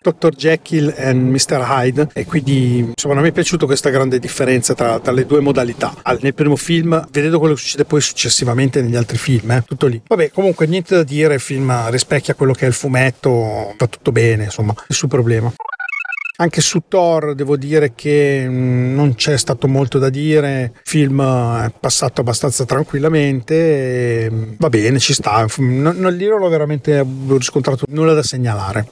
Dr. 0.07 0.31
Jekyll 0.31 0.95
e 0.97 1.13
Mr. 1.13 1.67
Hyde 1.69 2.09
e 2.13 2.25
quindi 2.27 2.79
insomma 2.79 3.15
non 3.15 3.25
mi 3.25 3.31
è 3.31 3.33
piaciuta 3.33 3.67
questa 3.67 3.91
grande 3.91 4.21
differenza 4.21 4.75
tra, 4.75 5.01
tra, 5.01 5.11
le 5.11 5.27
due 5.27 5.41
modalità. 5.41 5.93
Nel 6.21 6.35
primo 6.35 6.55
film, 6.55 7.05
vedendo 7.11 7.41
quello 7.41 7.55
che 7.55 7.61
succede 7.61 7.85
poi 7.85 8.01
successivamente 8.01 8.81
negli 8.83 8.95
altri 8.95 9.19
film, 9.19 9.51
eh, 9.51 9.65
tutto 9.67 9.87
lì. 9.87 10.01
Vabbè, 10.07 10.31
comunque 10.31 10.67
niente 10.67 10.95
da 10.95 11.03
dire, 11.03 11.35
il 11.35 11.41
film 11.41 11.91
rispecchia 11.91 12.35
quello 12.35 12.53
che 12.53 12.67
è 12.67 12.69
il 12.69 12.75
fumetto, 12.75 13.75
va 13.77 13.87
tutto 13.89 14.13
bene, 14.13 14.45
insomma, 14.45 14.73
nessun 14.87 15.09
problema. 15.09 15.53
Anche 16.39 16.61
su 16.61 16.83
Thor 16.87 17.35
devo 17.35 17.57
dire 17.57 17.95
che 17.95 18.45
mm, 18.47 18.95
non 18.95 19.15
c'è 19.15 19.39
stato 19.39 19.69
molto 19.69 19.99
da 19.99 20.11
dire, 20.11 20.73
il 20.75 20.81
film 20.85 21.23
è 21.23 21.73
passato 21.79 22.21
abbastanza 22.21 22.65
tranquillamente, 22.67 24.29
mm, 24.31 24.53
va 24.59 24.69
bene, 24.69 24.99
ci 24.99 25.15
sta, 25.15 25.47
non, 25.59 25.97
non 25.97 26.15
non 26.15 26.43
ho 26.43 26.49
veramente 26.49 27.05
riscontrato 27.29 27.87
nulla 27.89 28.13
da 28.13 28.23
segnalare. 28.23 28.89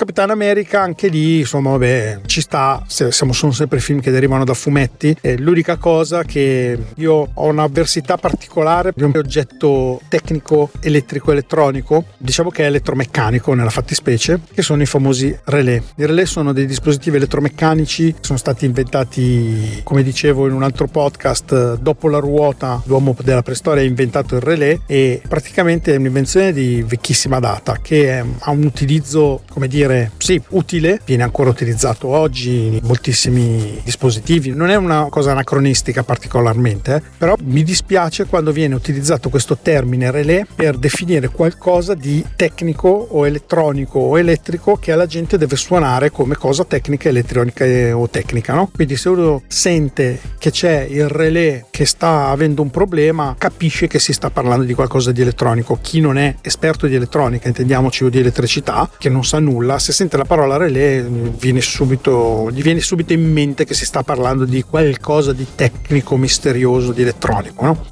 Capitan 0.00 0.30
America 0.30 0.80
anche 0.80 1.08
lì, 1.08 1.40
insomma, 1.40 1.72
vabbè, 1.72 2.20
ci 2.24 2.40
sta, 2.40 2.82
siamo, 2.86 3.34
sono 3.34 3.52
sempre 3.52 3.80
film 3.80 4.00
che 4.00 4.10
derivano 4.10 4.44
da 4.44 4.54
fumetti. 4.54 5.14
E 5.20 5.36
l'unica 5.36 5.76
cosa 5.76 6.24
che 6.24 6.78
io 6.94 7.28
ho 7.34 7.46
un'avversità 7.46 8.16
particolare 8.16 8.92
di 8.96 9.02
un 9.02 9.12
oggetto 9.14 10.00
tecnico 10.08 10.70
elettrico-elettronico, 10.80 12.06
diciamo 12.16 12.48
che 12.48 12.62
è 12.62 12.66
elettromeccanico 12.68 13.52
nella 13.52 13.68
fattispecie, 13.68 14.40
che 14.54 14.62
sono 14.62 14.80
i 14.80 14.86
famosi 14.86 15.38
relè. 15.44 15.82
I 15.96 16.06
relè 16.06 16.24
sono 16.24 16.54
dei 16.54 16.64
dispositivi 16.64 17.18
elettromeccanici, 17.18 18.14
sono 18.20 18.38
stati 18.38 18.64
inventati, 18.64 19.82
come 19.84 20.02
dicevo 20.02 20.46
in 20.46 20.54
un 20.54 20.62
altro 20.62 20.86
podcast, 20.86 21.76
dopo 21.76 22.08
la 22.08 22.20
ruota, 22.20 22.80
l'uomo 22.86 23.14
della 23.22 23.42
preistoria 23.42 23.82
ha 23.82 23.86
inventato 23.86 24.34
il 24.36 24.40
relè 24.40 24.78
e 24.86 25.20
praticamente 25.28 25.92
è 25.92 25.98
un'invenzione 25.98 26.54
di 26.54 26.82
vecchissima 26.88 27.38
data 27.38 27.76
che 27.82 28.24
ha 28.38 28.50
un 28.50 28.64
utilizzo, 28.64 29.42
come 29.50 29.68
dire, 29.68 29.88
dire 29.90 30.12
sì, 30.18 30.40
utile, 30.50 31.00
viene 31.04 31.22
ancora 31.22 31.50
utilizzato 31.50 32.08
oggi 32.08 32.76
in 32.76 32.80
moltissimi 32.82 33.80
dispositivi, 33.82 34.50
non 34.50 34.70
è 34.70 34.76
una 34.76 35.06
cosa 35.10 35.32
anacronistica 35.32 36.02
particolarmente, 36.02 36.96
eh? 36.96 37.02
però 37.18 37.34
mi 37.42 37.62
dispiace 37.62 38.26
quando 38.26 38.52
viene 38.52 38.74
utilizzato 38.74 39.28
questo 39.28 39.58
termine 39.60 40.10
relè 40.10 40.46
per 40.54 40.76
definire 40.76 41.28
qualcosa 41.28 41.94
di 41.94 42.24
tecnico 42.36 42.88
o 42.88 43.26
elettronico 43.26 43.98
o 43.98 44.18
elettrico 44.18 44.76
che 44.76 44.92
alla 44.92 45.06
gente 45.06 45.36
deve 45.38 45.56
suonare 45.56 46.10
come 46.10 46.36
cosa 46.36 46.64
tecnica, 46.64 47.08
elettronica 47.08 47.64
o 47.96 48.08
tecnica, 48.08 48.54
no? 48.54 48.70
Quindi 48.72 48.96
se 48.96 49.08
uno 49.08 49.42
sente 49.46 50.20
che 50.38 50.50
c'è 50.50 50.86
il 50.88 51.08
relè 51.08 51.66
che 51.70 51.84
sta 51.84 52.28
avendo 52.28 52.62
un 52.62 52.70
problema, 52.70 53.34
capisce 53.38 53.86
che 53.86 53.98
si 53.98 54.12
sta 54.12 54.30
parlando 54.30 54.64
di 54.64 54.74
qualcosa 54.74 55.12
di 55.12 55.22
elettronico. 55.22 55.78
Chi 55.80 56.00
non 56.00 56.18
è 56.18 56.34
esperto 56.42 56.86
di 56.86 56.94
elettronica, 56.94 57.48
intendiamoci, 57.48 58.04
o 58.04 58.08
di 58.08 58.18
elettricità, 58.18 58.90
che 58.98 59.08
non 59.08 59.24
sa 59.24 59.38
nulla, 59.38 59.78
se 59.80 59.92
sente 59.92 60.16
la 60.16 60.24
parola 60.24 60.56
relè 60.56 61.02
viene 61.02 61.60
subito, 61.60 62.50
gli 62.52 62.62
viene 62.62 62.80
subito 62.80 63.12
in 63.12 63.32
mente 63.32 63.64
che 63.64 63.74
si 63.74 63.84
sta 63.84 64.02
parlando 64.02 64.44
di 64.44 64.62
qualcosa 64.62 65.32
di 65.32 65.46
tecnico, 65.54 66.16
misterioso, 66.16 66.92
di 66.92 67.02
elettronico. 67.02 67.64
No? 67.64 67.86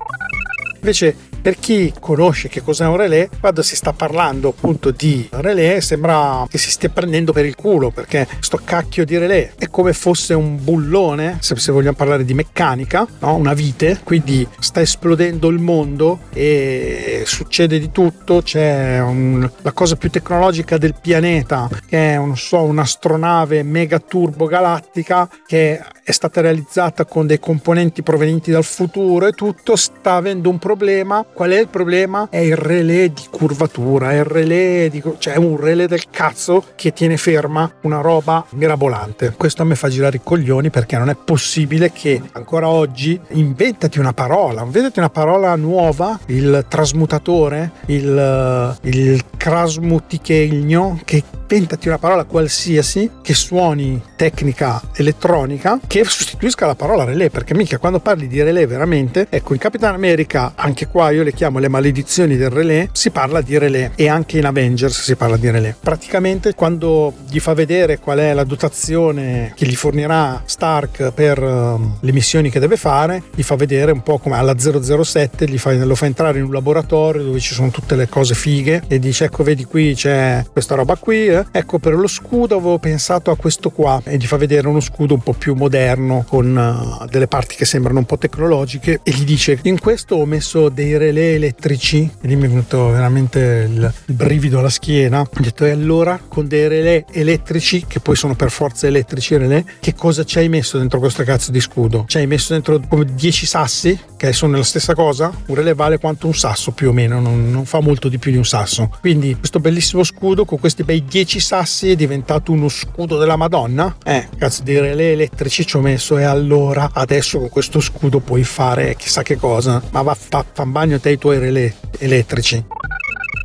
Invece 0.77 1.16
per 1.40 1.59
chi 1.59 1.92
conosce 1.98 2.48
che 2.48 2.62
cos'è 2.62 2.87
un 2.87 2.96
relè, 2.96 3.29
quando 3.40 3.62
si 3.62 3.77
sta 3.77 3.92
parlando 3.92 4.48
appunto 4.48 4.90
di 4.90 5.29
relè 5.31 5.81
sembra 5.81 6.46
che 6.48 6.59
si 6.59 6.70
stia 6.70 6.88
prendendo 6.88 7.33
per 7.33 7.44
il 7.44 7.55
culo 7.55 7.90
perché 7.90 8.27
sto 8.40 8.61
cacchio 8.62 9.05
di 9.05 9.16
relè 9.16 9.53
è 9.59 9.68
come 9.68 9.92
fosse 9.92 10.35
un 10.35 10.62
bullone, 10.62 11.38
se, 11.40 11.72
vogliamo 11.72 11.96
parlare 11.96 12.24
di 12.24 12.35
meccanica, 12.35 13.07
no? 13.20 13.35
una 13.35 13.55
vite, 13.55 14.01
quindi 14.05 14.46
sta 14.59 14.81
esplodendo 14.81 15.48
il 15.48 15.59
mondo 15.59 16.20
e 16.33 17.22
succede 17.27 17.79
di 17.79 17.90
tutto, 17.90 18.42
c'è 18.42 19.01
un, 19.01 19.48
la 19.62 19.72
cosa 19.72 19.96
più 19.96 20.11
tecnologica 20.11 20.79
del 20.79 20.94
pianeta 21.01 21.68
che 21.87 22.14
è 22.14 22.16
non 22.16 22.37
so, 22.37 22.62
un'astronave 22.62 23.62
mega 23.62 23.98
turbo 23.98 24.46
galattica 24.46 25.29
che 25.46 25.81
è 26.03 26.12
stata 26.12 26.40
realizzata 26.40 27.05
con 27.05 27.27
dei 27.27 27.38
componenti 27.38 28.03
provenienti 28.03 28.51
dal 28.51 28.64
futuro 28.64 29.27
e 29.27 29.33
tutto 29.33 29.77
sta 29.77 30.14
avendo 30.14 30.48
un 30.48 30.59
problema 30.59 31.24
Qual 31.38 31.51
è 31.51 31.61
il 31.61 31.68
problema? 31.68 32.27
È 32.29 32.38
il 32.38 32.57
relè 32.57 33.11
di 33.11 33.22
curvatura, 33.31 34.11
è 34.11 34.16
il 34.16 34.24
relè 34.24 34.90
di, 34.90 35.01
cioè 35.18 35.37
un 35.37 35.57
relè 35.57 35.87
del 35.87 36.11
cazzo 36.11 36.64
che 36.74 36.92
tiene 36.92 37.16
ferma 37.16 37.74
una 37.83 38.01
roba 38.01 38.44
mirabolante. 38.55 39.35
Questo 39.37 39.62
a 39.62 39.64
me 39.64 39.77
fa 39.77 39.88
girare 39.88 40.16
i 40.16 40.20
coglioni 40.20 40.70
perché 40.70 40.98
non 40.98 41.11
è 41.11 41.14
possibile 41.14 41.92
che 41.92 42.20
ancora 42.33 42.66
oggi 42.66 43.20
inventati 43.35 44.01
una 44.01 44.12
parola, 44.12 44.62
inventati 44.62 44.98
una 44.98 45.11
parola 45.11 45.55
nuova, 45.55 46.18
il 46.27 46.66
trasmutatore, 46.66 47.70
il, 47.87 48.77
il 48.83 49.24
crasmutichegno, 49.37 51.01
che 51.05 51.22
inventati 51.55 51.88
una 51.88 51.98
parola 51.98 52.24
qualsiasi 52.24 53.11
che 53.22 53.33
suoni 53.33 54.03
tecnica 54.16 54.83
elettronica 54.94 55.81
che 55.87 56.05
sostituisca 56.05 56.66
la 56.66 56.74
parola 56.74 57.05
relè 57.05 57.31
perché 57.31 57.55
mica 57.55 57.79
quando 57.79 58.01
parli 58.01 58.29
di 58.29 58.42
relè 58.42 58.66
veramente 58.66 59.27
ecco 59.31 59.55
in 59.55 59.59
Capitan 59.59 59.94
America 59.94 60.53
anche 60.55 60.88
qua 60.88 61.11
io 61.11 61.17
le 61.22 61.33
chiamo 61.33 61.59
le 61.59 61.68
maledizioni 61.68 62.37
del 62.37 62.50
relè 62.50 62.88
si 62.92 63.11
parla 63.11 63.40
di 63.40 63.59
relè. 63.59 63.90
E 63.94 64.09
anche 64.09 64.38
in 64.38 64.46
Avengers 64.46 65.02
si 65.02 65.16
parla 65.16 65.37
di 65.37 65.50
relè. 65.50 65.74
Praticamente 65.81 66.54
quando 66.54 67.12
gli 67.28 67.40
fa 67.40 67.54
vedere 67.54 67.98
qual 67.98 68.18
è 68.18 68.33
la 68.33 68.44
dotazione 68.44 69.52
che 69.54 69.66
gli 69.66 69.74
fornirà 69.74 70.42
Stark 70.44 71.12
per 71.12 71.42
um, 71.42 71.96
le 72.00 72.12
missioni 72.12 72.50
che 72.50 72.61
deve 72.61 72.76
fare 72.76 73.22
gli 73.35 73.42
fa 73.42 73.57
vedere 73.57 73.92
un 73.92 74.02
po' 74.02 74.18
come 74.18 74.37
alla 74.37 74.57
007 74.57 75.46
fa, 75.59 75.72
lo 75.72 75.94
fa 75.94 76.07
entrare 76.07 76.38
in 76.38 76.44
un 76.44 76.52
laboratorio 76.52 77.22
dove 77.22 77.40
ci 77.40 77.54
sono 77.54 77.70
tutte 77.70 77.96
le 77.96 78.09
cose 78.09 78.35
fighe 78.35 78.83
e 78.87 78.98
dice 78.98 79.24
ecco 79.24 79.42
vedi 79.42 79.64
qui 79.64 79.94
c'è 79.94 80.44
questa 80.52 80.74
roba 80.74 80.96
qui 80.96 81.26
eh? 81.28 81.46
ecco 81.50 81.78
per 81.78 81.94
lo 81.94 82.07
scudo 82.07 82.57
avevo 82.57 82.78
pensato 82.78 83.31
a 83.31 83.37
questo 83.37 83.70
qua. 83.70 84.00
E 84.04 84.16
gli 84.16 84.26
fa 84.26 84.37
vedere 84.37 84.68
uno 84.68 84.81
scudo 84.81 85.14
un 85.14 85.20
po' 85.20 85.33
più 85.33 85.54
moderno 85.54 86.24
con 86.26 86.57
uh, 86.57 87.07
delle 87.07 87.26
parti 87.26 87.57
che 87.57 87.64
sembrano 87.64 87.98
un 87.98 88.07
po' 88.07 88.18
tecnologiche 88.18 89.00
e 89.02 89.11
gli 89.11 89.24
dice 89.24 89.59
in 89.62 89.78
questo 89.78 90.16
ho 90.16 90.26
messo 90.26 90.68
dei 90.68 90.96
relè 90.96 91.08
elettrici 91.16 92.11
e 92.21 92.27
lì 92.27 92.37
mi 92.37 92.47
è 92.47 92.49
venuto 92.49 92.90
veramente 92.90 93.66
il, 93.68 93.92
il 94.07 94.14
brivido 94.14 94.59
alla 94.59 94.68
schiena. 94.68 95.21
Ho 95.21 95.40
detto 95.40 95.64
e 95.64 95.71
allora 95.71 96.21
con 96.27 96.47
dei 96.47 96.68
relè 96.68 97.05
elettrici 97.11 97.85
che 97.87 98.01
poi 98.01 98.16
sono 98.16 98.35
per 98.35 98.51
forza 98.51 98.87
elettrici 98.87 99.37
relè 99.37 99.64
che 99.81 99.94
cosa 99.94 100.25
ci 100.25 100.38
hai 100.38 100.49
messo 100.49 100.79
dentro 100.79 100.99
questo 100.99 101.23
cazzo 101.25 101.51
di 101.51 101.61
scudo? 101.61 102.05
Ci 102.07 102.18
hai 102.18 102.27
messo 102.27 102.53
dentro 102.53 102.81
come 102.88 103.05
10 103.05 103.47
sassi 103.47 103.99
che 104.18 104.33
sono 104.33 104.57
la 104.57 104.64
stessa 104.64 104.94
cosa? 104.94 105.33
Un 105.47 105.55
relè 105.55 105.75
vale 105.75 105.99
quanto 105.99 106.27
un 106.27 106.35
sasso 106.35 106.73
più 106.73 106.88
o 106.88 106.92
meno 106.92 107.21
non, 107.21 107.51
non 107.51 107.64
fa 107.64 107.81
molto 107.81 108.09
di 108.09 108.18
più 108.18 108.33
di 108.33 108.37
un 108.37 108.44
sasso. 108.44 108.90
Quindi 109.01 109.37
questo 109.37 109.61
bellissimo 109.61 110.03
scudo 110.03 110.44
con 110.44 110.59
questi 110.59 110.83
bei 110.83 111.05
10 111.05 111.38
sassi 111.38 111.90
è 111.92 111.97
diventato 111.97 112.51
uno 112.51 112.68
scudo 112.68 113.16
della 113.16 113.37
Madonna. 113.37 113.97
Eh. 114.05 114.29
Cazzo 114.37 114.64
di 114.64 114.77
relè 114.79 115.12
elettrici 115.12 115.64
ci 115.64 115.77
ho 115.77 115.81
messo 115.81 116.18
e 116.18 116.25
allora 116.25 116.90
adesso 116.92 117.38
con 117.38 117.49
questo 117.49 117.81
scudo 117.81 118.18
puoi 118.18 118.42
fare 118.42 118.97
chissà 118.97 119.23
che 119.23 119.37
cosa. 119.37 119.81
Ma 119.90 120.03
va 120.03 120.14
fa, 120.14 120.44
fa 120.53 120.62
un 120.62 120.73
bagno 120.73 120.97
te 121.00 121.11
i 121.11 121.18
tuoi 121.18 121.38
relè 121.38 121.72
elettrici 121.98 122.64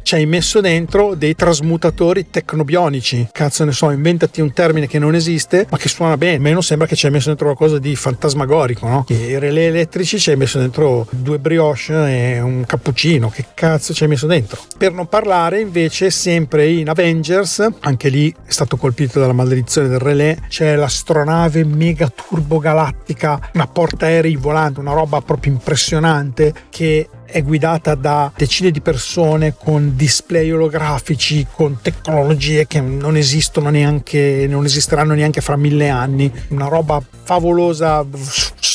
ci 0.04 0.16
hai 0.16 0.26
messo 0.26 0.62
dentro 0.62 1.16
dei 1.16 1.34
trasmutatori 1.34 2.30
tecnobionici. 2.30 3.30
Cazzo 3.32 3.64
ne 3.64 3.72
so, 3.72 3.90
inventati 3.90 4.42
un 4.42 4.54
termine 4.54 4.86
che 4.86 5.00
non 5.00 5.16
esiste, 5.16 5.66
ma 5.70 5.78
che 5.78 5.90
suona 5.90 6.18
bene. 6.18 6.38
Meno 6.38 6.62
sembra 6.62 6.86
che 6.86 6.96
ci 6.96 7.06
hai 7.06 7.12
messo 7.12 7.30
dentro 7.30 7.46
qualcosa 7.48 7.80
di 7.80 7.96
fantasmagorico, 7.96 8.88
no? 8.88 9.04
Che 9.06 9.14
i 9.14 9.40
relè 9.40 9.68
elettrici 9.68 10.20
ci 10.20 10.30
hai 10.30 10.36
messo 10.36 10.60
dentro 10.60 11.08
due 11.10 11.40
brioche 11.40 11.94
e 11.94 12.40
un 12.42 12.66
cappuccino. 12.66 13.30
Che 13.30 13.46
cazzo 13.54 13.94
ci 13.94 14.04
hai 14.04 14.10
messo 14.10 14.28
dentro? 14.28 14.62
Per 14.78 14.92
non 14.92 15.08
parlare, 15.08 15.62
invece, 15.62 16.12
sempre 16.12 16.70
in 16.70 16.90
Avengers, 16.90 17.68
anche 17.80 18.10
lì 18.10 18.30
è 18.30 18.52
stato 18.52 18.78
colpito 18.78 19.20
dalla 19.20 19.34
maledizione 19.34 19.88
del 19.88 20.00
relè, 20.00 20.38
c'è 20.48 20.76
l'astronave 20.76 21.64
mega 21.64 22.10
turbo 22.10 22.60
galattica, 22.60 23.50
una 23.54 23.68
portaerei 23.68 24.36
volante, 24.36 24.80
una 24.80 24.94
roba 24.94 25.22
proprio 25.22 25.54
impressionante 25.54 26.54
che 26.70 27.08
è 27.34 27.42
guidata 27.42 27.96
da 27.96 28.32
decine 28.38 28.70
di 28.70 28.80
persone 28.80 29.56
con 29.58 29.96
display 29.96 30.52
olografici, 30.52 31.48
con 31.52 31.80
tecnologie 31.82 32.68
che 32.68 32.80
non 32.80 33.18
esistono 33.18 33.70
neanche, 33.72 34.46
non 34.48 34.66
esisteranno 34.66 35.16
neanche 35.16 35.42
fra 35.42 35.56
mille 35.56 35.90
anni. 35.90 36.32
Una 36.50 36.68
roba 36.68 37.02
favolosa, 37.24 38.06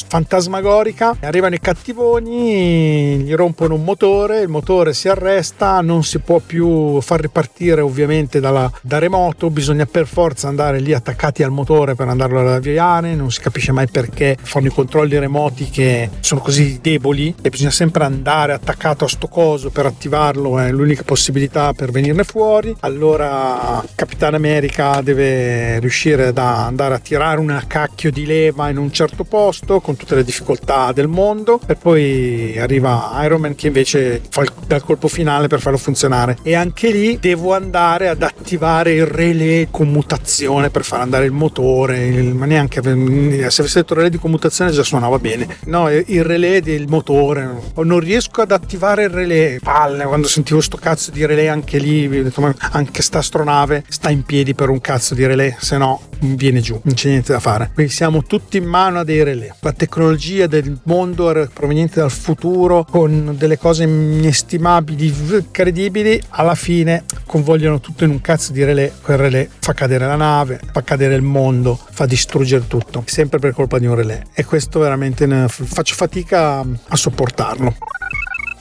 fantasmagorica. 0.09 1.17
Arrivano 1.21 1.55
i 1.55 1.61
cattivoni, 1.61 3.19
gli 3.19 3.35
rompono 3.35 3.75
un 3.75 3.85
motore, 3.85 4.41
il 4.41 4.49
motore 4.49 4.95
si 4.95 5.09
arresta, 5.09 5.81
non 5.81 6.03
si 6.03 6.19
può 6.19 6.41
più 6.41 7.01
far 7.01 7.21
ripartire 7.21 7.81
ovviamente 7.81 8.41
dalla, 8.41 8.71
da 8.83 8.99
remoto, 8.99 9.51
bisogna 9.51 9.87
per 9.87 10.07
forza 10.07 10.49
andare 10.49 10.81
lì 10.81 10.93
attaccati 10.93 11.43
al 11.43 11.51
motore 11.51 11.95
per 11.95 12.09
andarlo 12.09 12.41
ad 12.41 12.49
avviare, 12.49 13.15
non 13.15 13.31
si 13.31 13.41
capisce 13.41 13.73
mai 13.73 13.89
perché 13.89 14.37
fanno 14.41 14.69
i 14.69 14.71
controlli 14.71 15.19
remoti 15.19 15.69
che 15.69 16.09
sono 16.21 16.41
così 16.41 16.79
deboli 16.81 17.35
e 17.41 17.51
bisogna 17.51 17.71
sempre 17.71 18.05
andare 18.05 18.53
attaccato 18.53 19.05
a 19.05 19.09
sto 19.09 19.29
coso 19.29 19.71
per 19.71 19.87
attivarlo 19.87 20.59
è 20.59 20.71
l'unica 20.71 21.03
possibilità 21.03 21.73
per 21.73 21.91
venirne 21.91 22.25
fuori 22.25 22.75
allora 22.81 23.85
Capitan 23.95 24.35
America 24.35 25.01
deve 25.03 25.79
riuscire 25.81 26.29
ad 26.29 26.39
andare 26.39 26.95
a 26.95 26.99
tirare 26.99 27.41
una 27.41 27.65
cacchio 27.67 28.11
di 28.11 28.25
leva 28.25 28.69
in 28.69 28.79
un 28.79 28.93
certo 28.93 29.25
posto 29.25 29.81
con 29.81 29.97
tutte 29.99 30.15
le 30.15 30.25
difficoltà 30.25 30.93
del 30.93 31.09
mondo. 31.09 31.61
E 31.67 31.75
poi 31.75 32.57
arriva 32.59 33.21
Iron 33.25 33.41
Man 33.41 33.55
che 33.55 33.67
invece 33.67 34.23
fa 34.31 34.43
il, 34.43 34.53
dal 34.67 34.83
colpo 34.83 35.09
finale 35.09 35.49
per 35.49 35.61
farlo 35.61 35.79
funzionare. 35.79 36.37
E 36.43 36.55
anche 36.55 36.91
lì 36.91 37.19
devo 37.19 37.55
andare 37.55 38.09
ad 38.09 38.23
attivare 38.23 38.93
il 38.93 39.07
relay 39.07 39.69
commutazione 39.71 40.71
per 40.71 40.85
far 40.85 41.01
andare 41.01 41.27
il 41.27 41.33
motore 41.33 42.07
il, 42.07 42.35
ma 42.35 42.47
neanche 42.47 42.81
se 42.83 43.61
avessi 43.61 43.75
detto 43.75 43.95
relay 43.95 44.11
di 44.11 44.19
commutazione 44.19 44.71
già 44.71 44.83
suonava 44.83 45.19
bene. 45.19 45.47
No 45.67 45.91
il 45.91 46.25
relay 46.25 46.61
del 46.61 46.87
motore 46.89 47.49
non 47.77 48.01
riesco 48.01 48.43
ad 48.43 48.53
attivare 48.53 49.05
il 49.05 49.11
relay 49.11 49.59
palle 49.59 50.05
quando 50.05 50.29
sentivo 50.29 50.61
sto 50.61 50.77
cazzo 50.77 51.11
di 51.11 51.25
relay 51.27 51.49
anche 51.49 51.79
lì 51.79 52.07
ho 52.07 52.23
detto 52.23 52.41
ma 52.41 52.55
anche 52.73 53.03
sta 53.03 53.19
astronave 53.19 53.85
sta 53.89 54.11
in 54.11 54.23
piedi 54.23 54.55
per 54.55 54.69
un 54.69 54.81
cazzo 54.81 55.15
di 55.15 55.27
relay 55.27 55.55
se 55.59 55.77
no 55.77 56.01
viene 56.21 56.61
giù 56.61 56.79
non 56.83 56.95
c'è 56.95 57.09
niente 57.09 57.33
da 57.33 57.41
fare. 57.41 57.71
Quindi 57.75 57.93
siamo 57.93 58.23
tutti 58.23 58.57
in 58.57 58.65
mano 58.65 59.01
a 59.01 59.05
dei 59.05 59.23
relay 59.23 59.51
la 59.61 59.73
tecnologia 59.89 60.47
del 60.47 60.79
mondo 60.85 61.49
proveniente 61.53 62.01
dal 62.01 62.11
futuro 62.11 62.85
con 62.85 63.35
delle 63.39 63.57
cose 63.57 63.85
inestimabili 63.85 65.47
credibili 65.51 66.21
alla 66.29 66.55
fine 66.55 67.05
convogliono 67.25 67.81
tutto 67.81 68.05
in 68.05 68.11
un 68.11 68.21
cazzo 68.21 68.53
di 68.53 68.63
relay 68.63 68.93
quel 69.01 69.17
relay 69.17 69.49
fa 69.59 69.73
cadere 69.73 70.07
la 70.07 70.17
nave 70.17 70.61
fa 70.73 70.83
cadere 70.83 71.15
il 71.15 71.23
mondo 71.23 71.79
fa 71.91 72.05
distruggere 72.05 72.67
tutto 72.67 73.03
sempre 73.07 73.39
per 73.39 73.55
colpa 73.55 73.79
di 73.79 73.87
un 73.87 73.95
relay 73.95 74.21
e 74.35 74.45
questo 74.45 74.79
veramente 74.79 75.27
faccio 75.49 75.95
fatica 75.95 76.59
a 76.61 76.97
sopportarlo 76.97 77.75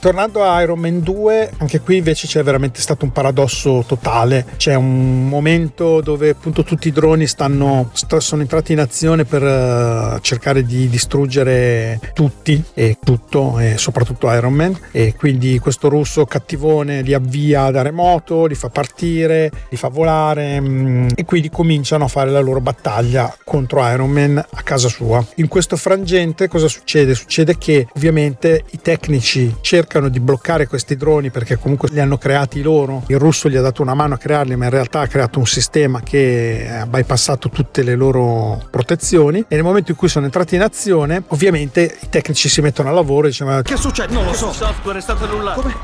Tornando 0.00 0.44
a 0.44 0.62
Iron 0.62 0.78
Man 0.78 1.00
2, 1.00 1.54
anche 1.58 1.80
qui 1.80 1.96
invece 1.96 2.28
c'è 2.28 2.44
veramente 2.44 2.80
stato 2.80 3.04
un 3.04 3.10
paradosso 3.10 3.82
totale. 3.84 4.46
C'è 4.56 4.74
un 4.76 5.26
momento 5.26 6.00
dove 6.00 6.28
appunto 6.30 6.62
tutti 6.62 6.86
i 6.86 6.92
droni 6.92 7.26
stanno, 7.26 7.90
sono 8.18 8.42
entrati 8.42 8.72
in 8.72 8.78
azione 8.78 9.24
per 9.24 9.42
uh, 9.42 10.20
cercare 10.20 10.62
di 10.64 10.88
distruggere 10.88 11.98
tutti 12.14 12.62
e 12.74 12.96
tutto, 13.02 13.58
e 13.58 13.76
soprattutto 13.76 14.30
Iron 14.32 14.52
Man. 14.52 14.78
E 14.92 15.16
quindi 15.16 15.58
questo 15.58 15.88
russo 15.88 16.26
cattivone 16.26 17.02
li 17.02 17.12
avvia 17.12 17.68
da 17.72 17.82
remoto, 17.82 18.46
li 18.46 18.54
fa 18.54 18.68
partire, 18.68 19.50
li 19.68 19.76
fa 19.76 19.88
volare 19.88 20.60
mh, 20.60 20.68
mm, 20.68 21.08
e 21.16 21.24
quindi 21.24 21.50
cominciano 21.50 22.04
a 22.04 22.08
fare 22.08 22.30
la 22.30 22.40
loro 22.40 22.60
battaglia 22.60 23.36
contro 23.42 23.84
Iron 23.90 24.10
Man 24.10 24.38
a 24.38 24.62
casa 24.62 24.88
sua. 24.88 25.26
In 25.36 25.48
questo 25.48 25.76
frangente 25.76 26.46
cosa 26.46 26.68
succede? 26.68 27.16
Succede 27.16 27.58
che 27.58 27.88
ovviamente 27.96 28.62
i 28.70 28.80
tecnici 28.80 29.56
cercano 29.60 29.86
cercano 29.88 30.10
di 30.10 30.20
bloccare 30.20 30.66
questi 30.66 30.96
droni 30.96 31.30
perché 31.30 31.56
comunque 31.58 31.88
li 31.90 31.98
hanno 31.98 32.18
creati 32.18 32.60
loro. 32.60 33.04
Il 33.06 33.18
russo 33.18 33.48
gli 33.48 33.56
ha 33.56 33.62
dato 33.62 33.80
una 33.80 33.94
mano 33.94 34.14
a 34.14 34.18
crearli, 34.18 34.54
ma 34.54 34.66
in 34.66 34.70
realtà 34.70 35.00
ha 35.00 35.06
creato 35.06 35.38
un 35.38 35.46
sistema 35.46 36.00
che 36.02 36.68
ha 36.70 36.86
bypassato 36.86 37.48
tutte 37.48 37.82
le 37.82 37.94
loro 37.94 38.62
protezioni. 38.70 39.46
E 39.48 39.54
nel 39.54 39.64
momento 39.64 39.90
in 39.90 39.96
cui 39.96 40.08
sono 40.08 40.26
entrati 40.26 40.56
in 40.56 40.62
azione, 40.62 41.22
ovviamente 41.28 41.96
i 42.00 42.08
tecnici 42.10 42.50
si 42.50 42.60
mettono 42.60 42.90
a 42.90 42.92
lavoro 42.92 43.28
e 43.28 43.30
dicono: 43.30 43.62
Che 43.62 43.76
succede? 43.76 44.12
Non 44.12 44.26
lo 44.26 44.34
so. 44.34 44.48
Il 44.50 44.54
software 44.54 44.98
è 44.98 45.02
stato 45.02 45.24
annullato. 45.24 45.62
Come? 45.62 45.74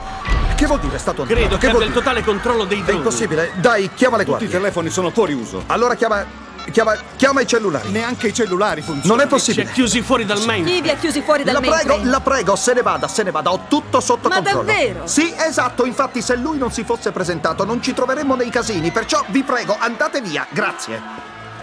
Che 0.55 0.67
vuol 0.67 0.81
dire 0.81 0.97
è 0.97 0.99
stato 0.99 1.23
annullato? 1.23 1.41
Credo 1.41 1.59
che, 1.59 1.67
che 1.67 1.73
abbia 1.75 1.87
il 1.87 1.93
totale 1.93 2.23
controllo 2.23 2.65
dei 2.65 2.83
droni. 2.83 2.93
È 2.93 2.97
impossibile. 2.97 3.51
Dai, 3.55 3.91
chiama 3.95 4.19
le 4.19 4.25
guardie. 4.25 4.47
Tutti 4.47 4.59
i 4.59 4.61
telefoni 4.61 4.91
sono 4.91 5.11
fuori 5.11 5.33
uso. 5.33 5.63
Allora 5.67 5.95
chiama 5.95 6.25
Chiama, 6.71 6.97
chiama, 7.17 7.41
i 7.41 7.47
cellulari. 7.47 7.91
Neanche 7.91 8.29
i 8.29 8.35
cellulari 8.35 8.81
funzionano. 8.81 9.15
Non 9.15 9.25
è 9.25 9.29
possibile. 9.29 9.65
Ci 9.65 9.71
ha 9.71 9.73
chiusi 9.73 10.03
fuori 10.03 10.25
dal 10.25 10.43
main. 10.45 10.65
Chi 10.65 10.81
vi 10.81 10.91
ha 10.91 10.97
chiusi 10.97 11.21
fuori 11.23 11.45
dal 11.45 11.55
la 11.55 11.61
main? 11.61 11.73
prego, 11.73 12.01
la 12.05 12.21
prego, 12.21 12.57
se 12.57 12.73
ne 12.73 12.83
vada, 12.83 13.07
se 13.07 13.23
ne 13.23 13.31
vada. 13.31 13.53
Ho 13.53 13.67
tutto 13.69 14.01
sotto 14.01 14.29
Ma 14.29 14.37
controllo. 14.37 14.63
Ma 14.63 14.73
davvero? 14.73 15.07
Sì, 15.07 15.35
esatto. 15.37 15.85
Infatti, 15.85 16.23
se 16.23 16.37
lui 16.37 16.59
non 16.59 16.73
si 16.73 16.85
fosse 16.85 17.13
presentato, 17.13 17.65
non 17.65 17.83
ci 17.83 17.93
troveremmo 17.93 18.35
nei 18.35 18.51
casini. 18.51 18.91
Perciò 18.91 19.25
vi 19.29 19.43
prego, 19.43 19.77
andate 19.79 20.21
via. 20.21 20.47
Grazie. 20.51 21.01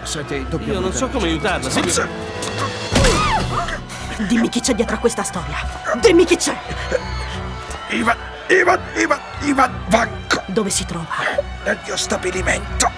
Senti, 0.04 0.46
dobbiamo. 0.48 0.74
Io 0.74 0.80
non 0.80 0.92
so 0.92 1.08
come 1.08 1.28
aiutarla. 1.28 1.68
Sì. 1.68 1.80
Dimmi 4.28 4.48
chi 4.48 4.60
c'è 4.60 4.74
dietro 4.74 4.96
a 4.96 4.98
questa 4.98 5.22
storia. 5.22 5.56
Dimmi 6.00 6.24
chi 6.24 6.36
c'è. 6.36 6.56
Ivan, 7.88 8.16
Ivan, 8.48 8.80
Ivan, 8.94 9.20
Ivan 9.40 9.84
Vanko. 9.88 10.42
Dove 10.46 10.70
si 10.70 10.86
trova? 10.86 11.06
Nel 11.64 11.78
mio 11.84 11.96
stabilimento. 11.96 12.90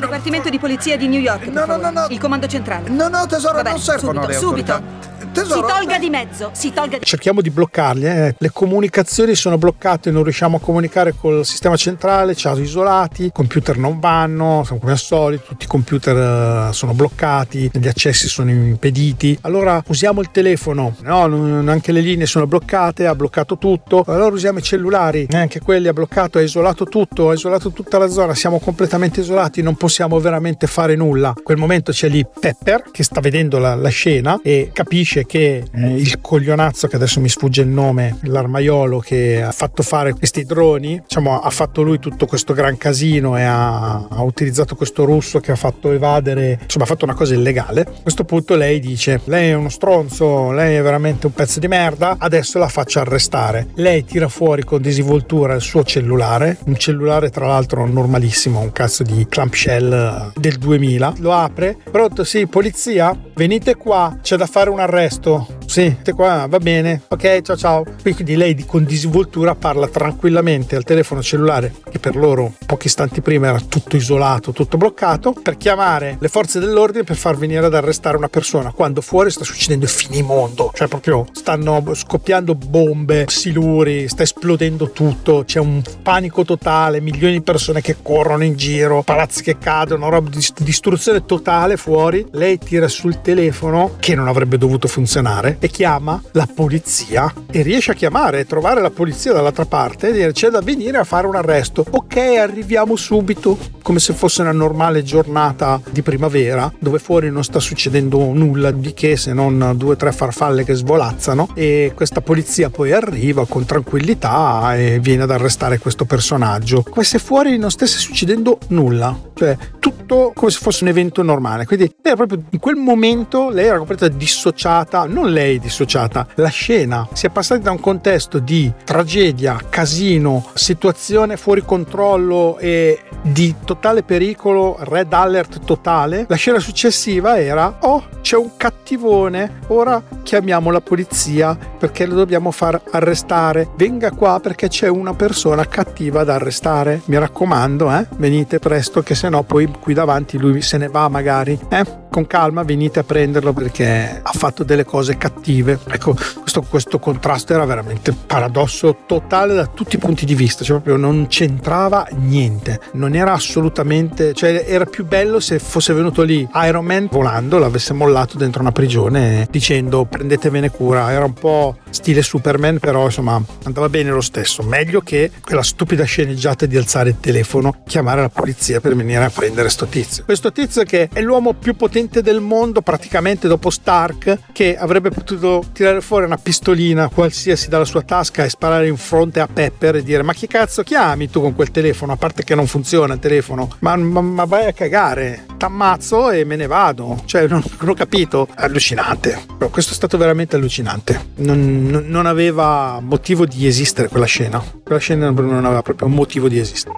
Il 0.00 0.06
Dipartimento 0.06 0.48
di 0.48 0.58
Polizia 0.58 0.96
di 0.96 1.08
New 1.08 1.20
York. 1.20 1.48
No, 1.48 1.66
no, 1.66 1.76
no, 1.76 1.90
no. 1.90 2.06
Il 2.08 2.18
comando 2.18 2.46
centrale. 2.46 2.88
No, 2.88 3.08
no, 3.08 3.26
tesoro, 3.26 3.56
Vabbè, 3.56 3.68
non 3.68 3.78
servono 3.80 4.22
subito, 4.22 4.26
le 4.26 4.34
subito. 4.34 5.09
Tesoro, 5.32 5.68
si 5.68 5.74
tolga 5.74 5.98
di 5.98 6.10
mezzo, 6.10 6.50
si 6.52 6.72
tolga 6.72 6.98
di 6.98 7.04
Cerchiamo 7.04 7.40
di 7.40 7.50
bloccarli, 7.50 8.04
eh. 8.04 8.34
le 8.36 8.50
comunicazioni 8.50 9.36
sono 9.36 9.58
bloccate, 9.58 10.10
non 10.10 10.24
riusciamo 10.24 10.56
a 10.56 10.60
comunicare 10.60 11.14
col 11.14 11.46
sistema 11.46 11.76
centrale, 11.76 12.34
ci 12.34 12.48
ha 12.48 12.52
isolati, 12.56 13.26
i 13.26 13.32
computer 13.32 13.78
non 13.78 14.00
vanno, 14.00 14.64
sono 14.64 14.80
come 14.80 14.92
al 14.92 14.98
solito, 14.98 15.44
tutti 15.46 15.64
i 15.66 15.68
computer 15.68 16.68
uh, 16.68 16.72
sono 16.72 16.94
bloccati, 16.94 17.70
gli 17.72 17.86
accessi 17.86 18.28
sono 18.28 18.50
impediti. 18.50 19.38
Allora 19.42 19.80
usiamo 19.86 20.20
il 20.20 20.32
telefono, 20.32 20.96
no, 21.02 21.26
non, 21.26 21.68
anche 21.68 21.92
le 21.92 22.00
linee 22.00 22.26
sono 22.26 22.48
bloccate, 22.48 23.06
ha 23.06 23.14
bloccato 23.14 23.56
tutto. 23.56 24.02
Allora 24.08 24.34
usiamo 24.34 24.58
i 24.58 24.62
cellulari, 24.62 25.26
neanche 25.30 25.60
quelli 25.60 25.86
ha 25.86 25.92
bloccato, 25.92 26.38
ha 26.38 26.42
isolato 26.42 26.86
tutto, 26.86 27.30
ha 27.30 27.34
isolato 27.34 27.70
tutta 27.70 27.98
la 27.98 28.08
zona, 28.08 28.34
siamo 28.34 28.58
completamente 28.58 29.20
isolati, 29.20 29.62
non 29.62 29.76
possiamo 29.76 30.18
veramente 30.18 30.66
fare 30.66 30.96
nulla. 30.96 31.34
In 31.36 31.44
quel 31.44 31.56
momento 31.56 31.92
c'è 31.92 32.08
lì 32.08 32.26
Pepper 32.26 32.90
che 32.90 33.04
sta 33.04 33.20
vedendo 33.20 33.58
la, 33.58 33.76
la 33.76 33.90
scena 33.90 34.40
e 34.42 34.70
capisce 34.72 35.19
che 35.26 35.64
eh, 35.70 35.94
il 35.94 36.20
coglionazzo, 36.20 36.86
che 36.86 36.96
adesso 36.96 37.20
mi 37.20 37.28
sfugge 37.28 37.62
il 37.62 37.68
nome, 37.68 38.18
l'armaiolo 38.22 38.98
che 39.00 39.42
ha 39.42 39.52
fatto 39.52 39.82
fare 39.82 40.14
questi 40.14 40.44
droni, 40.44 41.00
diciamo, 41.00 41.40
ha 41.40 41.50
fatto 41.50 41.82
lui 41.82 41.98
tutto 41.98 42.26
questo 42.26 42.52
gran 42.52 42.76
casino 42.76 43.36
e 43.36 43.42
ha, 43.42 44.06
ha 44.08 44.22
utilizzato 44.22 44.76
questo 44.76 45.04
russo 45.04 45.40
che 45.40 45.52
ha 45.52 45.56
fatto 45.56 45.90
evadere, 45.92 46.58
insomma, 46.62 46.84
ha 46.84 46.88
fatto 46.88 47.04
una 47.04 47.14
cosa 47.14 47.34
illegale. 47.34 47.82
A 47.82 48.02
questo 48.02 48.24
punto 48.24 48.56
lei 48.56 48.80
dice: 48.80 49.20
Lei 49.24 49.50
è 49.50 49.54
uno 49.54 49.68
stronzo, 49.68 50.52
lei 50.52 50.76
è 50.76 50.82
veramente 50.82 51.26
un 51.26 51.32
pezzo 51.32 51.58
di 51.58 51.68
merda, 51.68 52.16
adesso 52.18 52.58
la 52.58 52.68
faccio 52.68 53.00
arrestare. 53.00 53.68
Lei 53.74 54.04
tira 54.04 54.28
fuori 54.28 54.64
con 54.64 54.80
disinvoltura 54.80 55.54
il 55.54 55.60
suo 55.60 55.82
cellulare, 55.84 56.58
un 56.64 56.76
cellulare 56.76 57.30
tra 57.30 57.46
l'altro 57.46 57.86
normalissimo, 57.86 58.60
un 58.60 58.72
cazzo 58.72 59.02
di 59.02 59.26
clamshell 59.28 60.32
del 60.34 60.56
2000, 60.58 61.14
lo 61.18 61.32
apre, 61.32 61.76
pronto, 61.90 62.24
sì, 62.24 62.46
polizia, 62.46 63.16
venite 63.34 63.76
qua, 63.76 64.18
c'è 64.22 64.36
da 64.36 64.46
fare 64.46 64.70
un 64.70 64.80
arresto 64.80 65.09
arresto. 65.10 65.59
Sì, 65.70 65.96
qua 66.16 66.46
va 66.48 66.58
bene. 66.58 67.02
Ok, 67.06 67.42
ciao 67.42 67.56
ciao. 67.56 67.84
Quindi 68.02 68.34
lei 68.34 68.66
con 68.66 68.82
disinvoltura 68.82 69.54
parla 69.54 69.86
tranquillamente 69.86 70.74
al 70.74 70.82
telefono 70.82 71.22
cellulare, 71.22 71.72
che 71.88 72.00
per 72.00 72.16
loro 72.16 72.54
pochi 72.66 72.88
istanti 72.88 73.20
prima 73.20 73.46
era 73.46 73.60
tutto 73.60 73.94
isolato, 73.94 74.50
tutto 74.50 74.76
bloccato, 74.76 75.32
per 75.32 75.56
chiamare 75.56 76.16
le 76.18 76.26
forze 76.26 76.58
dell'ordine 76.58 77.04
per 77.04 77.14
far 77.14 77.36
venire 77.36 77.64
ad 77.66 77.74
arrestare 77.74 78.16
una 78.16 78.28
persona, 78.28 78.72
quando 78.72 79.00
fuori 79.00 79.30
sta 79.30 79.44
succedendo 79.44 79.84
il 79.84 79.92
finimondo. 79.92 80.72
Cioè 80.74 80.88
proprio 80.88 81.26
stanno 81.30 81.80
scoppiando 81.94 82.56
bombe, 82.56 83.26
siluri, 83.28 84.08
sta 84.08 84.24
esplodendo 84.24 84.90
tutto, 84.90 85.44
c'è 85.46 85.60
un 85.60 85.80
panico 86.02 86.44
totale, 86.44 87.00
milioni 87.00 87.34
di 87.34 87.42
persone 87.42 87.80
che 87.80 87.94
corrono 88.02 88.42
in 88.42 88.56
giro, 88.56 89.04
palazzi 89.04 89.44
che 89.44 89.56
cadono, 89.56 90.08
roba 90.08 90.30
di 90.30 90.44
distruzione 90.58 91.24
totale 91.24 91.76
fuori. 91.76 92.26
Lei 92.32 92.58
tira 92.58 92.88
sul 92.88 93.20
telefono 93.20 93.94
che 94.00 94.16
non 94.16 94.26
avrebbe 94.26 94.58
dovuto 94.58 94.88
funzionare 94.88 95.58
e 95.60 95.68
chiama 95.68 96.20
la 96.32 96.48
polizia 96.52 97.32
e 97.50 97.62
riesce 97.62 97.92
a 97.92 97.94
chiamare 97.94 98.40
e 98.40 98.46
trovare 98.46 98.80
la 98.80 98.90
polizia 98.90 99.32
dall'altra 99.32 99.66
parte 99.66 100.08
e 100.08 100.12
dire 100.12 100.32
c'è 100.32 100.48
da 100.48 100.60
venire 100.60 100.98
a 100.98 101.04
fare 101.04 101.26
un 101.26 101.36
arresto. 101.36 101.84
Ok, 101.90 102.16
arriviamo 102.16 102.96
subito, 102.96 103.56
come 103.82 104.00
se 104.00 104.14
fosse 104.14 104.40
una 104.42 104.52
normale 104.52 105.02
giornata 105.02 105.80
di 105.90 106.02
primavera 106.02 106.72
dove 106.78 106.98
fuori 106.98 107.30
non 107.30 107.44
sta 107.44 107.60
succedendo 107.60 108.18
nulla 108.32 108.70
di 108.70 108.94
che 108.94 109.16
se 109.16 109.32
non 109.32 109.74
due 109.76 109.92
o 109.92 109.96
tre 109.96 110.12
farfalle 110.12 110.64
che 110.64 110.74
svolazzano 110.74 111.50
e 111.54 111.92
questa 111.94 112.22
polizia 112.22 112.70
poi 112.70 112.92
arriva 112.92 113.46
con 113.46 113.64
tranquillità 113.66 114.74
e 114.76 114.98
viene 115.00 115.24
ad 115.24 115.30
arrestare 115.30 115.78
questo 115.78 116.06
personaggio. 116.06 116.82
Come 116.82 117.04
se 117.04 117.18
fuori 117.18 117.58
non 117.58 117.70
stesse 117.70 117.98
succedendo 117.98 118.58
nulla 118.68 119.28
cioè 119.44 119.56
tutto 119.78 120.32
come 120.34 120.50
se 120.50 120.58
fosse 120.60 120.84
un 120.84 120.90
evento 120.90 121.22
normale 121.22 121.64
quindi 121.64 121.94
era 122.02 122.16
proprio 122.16 122.42
in 122.50 122.58
quel 122.58 122.76
momento 122.76 123.50
lei 123.50 123.66
era 123.66 123.78
completamente 123.78 124.18
dissociata 124.18 125.06
non 125.06 125.32
lei 125.32 125.58
dissociata, 125.58 126.26
la 126.34 126.48
scena. 126.48 127.06
Si 127.12 127.26
è 127.26 127.30
passati 127.30 127.62
da 127.62 127.70
un 127.70 127.80
contesto 127.80 128.38
di 128.38 128.72
tragedia, 128.84 129.58
casino, 129.68 130.46
situazione 130.54 131.36
fuori 131.36 131.62
controllo 131.64 132.58
e 132.58 133.00
di 133.22 133.54
totale 133.64 134.02
pericolo, 134.02 134.76
red 134.80 135.12
alert 135.12 135.64
totale. 135.64 136.24
La 136.28 136.36
scena 136.36 136.58
successiva 136.58 137.38
era, 137.38 137.78
oh, 137.80 138.04
c'è 138.20 138.36
un 138.36 138.56
cattivone, 138.56 139.60
ora 139.68 140.02
chiamiamo 140.22 140.70
la 140.70 140.80
polizia 140.80 141.56
perché 141.56 142.06
lo 142.06 142.14
dobbiamo 142.14 142.50
far 142.50 142.80
arrestare. 142.90 143.68
Venga 143.76 144.10
qua 144.10 144.40
perché 144.40 144.68
c'è 144.68 144.88
una 144.88 145.14
persona 145.14 145.66
cattiva 145.66 146.24
da 146.24 146.34
arrestare. 146.34 147.02
Mi 147.06 147.18
raccomando, 147.18 147.92
eh, 147.92 148.06
venite 148.16 148.58
presto 148.58 149.02
che 149.02 149.14
se 149.14 149.28
no 149.30 149.42
poi 149.42 149.68
qui 149.80 149.94
davanti 149.94 150.38
lui 150.38 150.60
se 150.62 150.76
ne 150.76 150.88
va 150.88 151.08
magari. 151.08 151.58
Eh? 151.68 151.98
Con 152.10 152.26
calma 152.26 152.64
venite 152.64 152.98
a 152.98 153.04
prenderlo 153.04 153.52
perché 153.52 154.20
ha 154.22 154.32
fatto 154.32 154.64
delle 154.64 154.84
cose 154.84 155.16
cattive. 155.16 155.78
Ecco, 155.88 156.16
questo, 156.40 156.62
questo 156.62 156.98
contrasto 156.98 157.52
era 157.52 157.64
veramente 157.64 158.12
paradosso 158.12 159.04
totale 159.06 159.54
da 159.54 159.66
tutti 159.66 159.94
i 159.94 159.98
punti 159.98 160.24
di 160.26 160.34
vista, 160.34 160.64
cioè 160.64 160.80
proprio 160.80 160.96
non 160.96 161.26
c'entrava 161.28 162.08
niente, 162.16 162.80
non 162.94 163.14
era 163.14 163.32
assolutamente, 163.32 164.34
cioè 164.34 164.64
era 164.66 164.86
più 164.86 165.06
bello 165.06 165.38
se 165.38 165.60
fosse 165.60 165.92
venuto 165.92 166.22
lì 166.22 166.46
Iron 166.64 166.84
Man 166.84 167.08
volando, 167.10 167.58
l'avesse 167.58 167.92
mollato 167.92 168.36
dentro 168.36 168.60
una 168.60 168.72
prigione 168.72 169.46
dicendo 169.48 170.04
prendetevene 170.04 170.70
cura, 170.70 171.12
era 171.12 171.24
un 171.24 171.34
po' 171.34 171.76
stile 171.90 172.22
Superman, 172.22 172.78
però 172.80 173.04
insomma 173.04 173.40
andava 173.64 173.88
bene 173.88 174.10
lo 174.10 174.20
stesso, 174.20 174.62
meglio 174.62 175.00
che 175.00 175.30
quella 175.44 175.62
stupida 175.62 176.02
sceneggiata 176.02 176.66
di 176.66 176.76
alzare 176.76 177.10
il 177.10 177.20
telefono, 177.20 177.82
chiamare 177.86 178.20
la 178.20 178.28
polizia 178.28 178.80
per 178.80 178.96
venire 178.96 179.19
a 179.24 179.30
prendere 179.30 179.68
sto 179.68 179.86
tizio. 179.86 180.24
Questo 180.24 180.52
tizio 180.52 180.82
che 180.84 181.08
è 181.12 181.20
l'uomo 181.20 181.54
più 181.54 181.76
potente 181.76 182.22
del 182.22 182.40
mondo 182.40 182.80
praticamente 182.80 183.48
dopo 183.48 183.70
Stark, 183.70 184.38
che 184.52 184.76
avrebbe 184.76 185.10
potuto 185.10 185.64
tirare 185.72 186.00
fuori 186.00 186.24
una 186.24 186.36
pistolina 186.36 187.08
qualsiasi 187.08 187.68
dalla 187.68 187.84
sua 187.84 188.02
tasca 188.02 188.44
e 188.44 188.48
sparare 188.48 188.88
in 188.88 188.96
fronte 188.96 189.40
a 189.40 189.48
Pepper 189.52 189.96
e 189.96 190.02
dire 190.02 190.22
ma 190.22 190.32
chi 190.32 190.46
cazzo 190.46 190.82
chiami 190.82 191.30
tu 191.30 191.40
con 191.40 191.54
quel 191.54 191.70
telefono, 191.70 192.12
a 192.12 192.16
parte 192.16 192.44
che 192.44 192.54
non 192.54 192.66
funziona 192.66 193.14
il 193.14 193.20
telefono, 193.20 193.68
ma, 193.80 193.96
ma, 193.96 194.20
ma 194.20 194.44
vai 194.44 194.66
a 194.66 194.72
cagare, 194.72 195.44
t'ammazzo 195.56 196.30
e 196.30 196.44
me 196.44 196.56
ne 196.56 196.66
vado, 196.66 197.22
cioè 197.26 197.46
non, 197.46 197.62
non 197.80 197.90
ho 197.90 197.94
capito, 197.94 198.48
allucinante, 198.54 199.38
Però 199.58 199.70
questo 199.70 199.92
è 199.92 199.94
stato 199.94 200.16
veramente 200.16 200.56
allucinante, 200.56 201.30
non, 201.36 201.86
non- 201.86 202.06
non 202.06 202.26
aveva 202.26 202.98
motivo 203.00 203.46
di 203.46 203.66
esistere 203.66 204.08
quella 204.08 204.26
scena, 204.26 204.62
quella 204.82 205.00
scena 205.00 205.30
non 205.30 205.64
aveva 205.64 205.82
proprio 205.82 206.08
un 206.08 206.14
motivo 206.14 206.48
di 206.48 206.58
esistere. 206.58 206.94